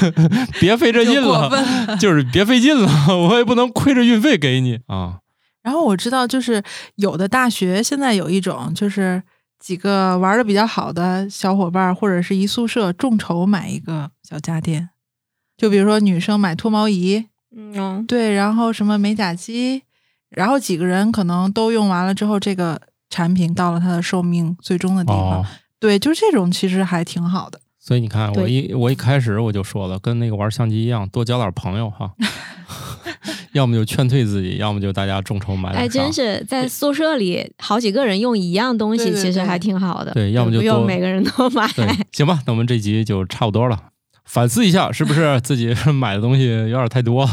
[0.58, 1.50] 别费这劲了，
[2.00, 2.88] 就是别费劲了，
[3.28, 5.18] 我也不能亏着运费给你啊。
[5.62, 6.62] 然后我知道，就是
[6.96, 9.22] 有的大学现在有一种，就是
[9.64, 14.90] 几个玩的比较好的小伙伴或者是一宿舍众筹买一个小家电，
[15.56, 17.24] 就比如说女生买脱毛仪，
[17.56, 19.84] 嗯，对，然后什么美甲机，
[20.28, 25.40] 然后几个人可能都用完了之后，这个产品到了它的寿命最终的地方。
[25.40, 25.46] 哦，
[25.80, 27.58] 对，就这种其实还挺好的。
[27.80, 32.12] 所以你看，我一我一开始我就说了，跟那个玩相机一样，多交点朋友哈，
[33.54, 40.12] 要么就劝退自己，要么就大家众筹买点哎，真是在宿舍里好几个人用一样东西，其实还挺好的。
[40.12, 41.66] 对要么就不用每个人都买。
[42.12, 43.90] 行吧，那我们这集就差不多了，
[44.24, 47.28] 反思一下是不是自己 买的东西有点太多，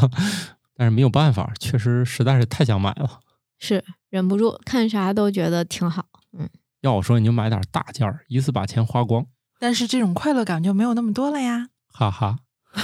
[0.78, 3.19] 但是没有办法，确实实在是太想买了。
[3.59, 6.05] 是忍不住看啥都觉得挺好。
[6.38, 6.47] 嗯
[6.82, 9.26] 要我说，你就买点大件儿，一次把钱花光，
[9.59, 11.67] 但是这种快乐感就没有那么多了呀。
[11.93, 12.39] 哈哈。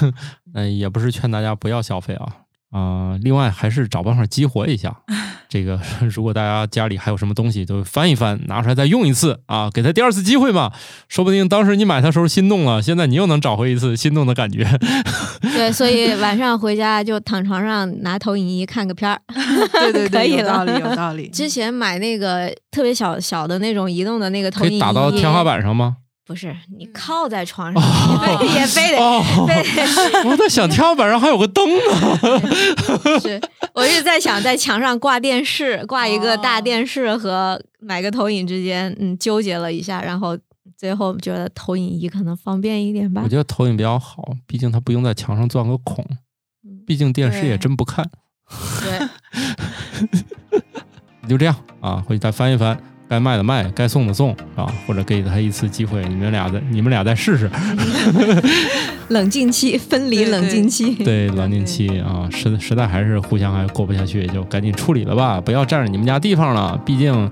[0.54, 2.41] 嗯，也不是劝大家不要消费啊，
[2.72, 4.96] 啊、另外还是找办法激活一下。
[5.48, 5.78] 这个
[6.14, 10.72] 如果大家家里还有什么东西，都翻一翻，拿出来再用一次啊，给他第二次机会嘛。
[11.08, 14.66] 说不定当时你买它时候心动了，现在你又能找回一次心动的感觉。
[15.42, 19.20] 对，所以晚上回家就躺床上拿投影仪看个片儿。
[19.72, 21.28] 对对对，可以了有道理，有道理。
[21.28, 25.98] 之前买那个特别小小的那种移动的那个投可影仪，以打到天花板上吗？
[26.24, 31.80] 不是你靠在床上，哦你非也非得哦，非得我在想天花板上还有个灯呢。
[33.20, 33.40] 是，
[33.74, 40.38] 我是在想在墙上挂电视，挂一个大电视和买个投影之间，嗯，纠结了一下，然后
[40.76, 43.28] 最后觉得投影仪可能方便一点吧我。
[43.28, 46.04] 觉得投影比较好，毕竟它不用在墙上钻个孔，
[46.86, 48.08] 毕竟电视也真不看。
[48.82, 49.08] 对，
[51.28, 52.80] 就这样啊，回去再翻一翻，
[53.12, 57.50] 该卖的卖，该送的送啊，或者给他一次机会，你们俩再你们俩再试试。
[59.08, 60.94] 冷静期，分离冷静期。
[60.94, 67.30] 对，冷静期 啊，实实在还是互相还过不下去，就赶紧处理了吧，不要占着你们家地方了，毕竟，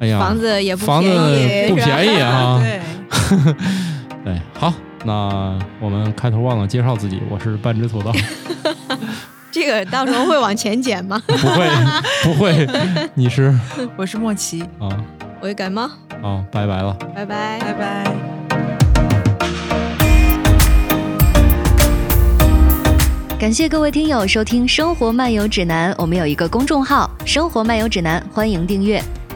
[0.00, 2.60] 哎呀，房子也不房子便宜，不便宜啊。
[2.62, 3.54] 对，
[4.22, 4.70] 对，好，
[5.06, 8.12] 那我们开头忘了介绍自己，我是半只土豆，
[9.54, 11.22] 这个到时候会往前剪吗？
[11.28, 11.70] 不会
[12.24, 12.66] 不会，
[13.14, 13.56] 你是
[13.96, 14.88] 我是莫奇，啊
[15.40, 15.82] 我也感冒，
[16.20, 16.92] 啊，拜拜了。
[17.14, 17.60] 拜拜。
[17.60, 18.04] 拜拜。
[23.38, 29.00] 感谢各位听友收听《生活漫游指南》，我们有一个公众号《生活漫游指南》，欢迎订阅。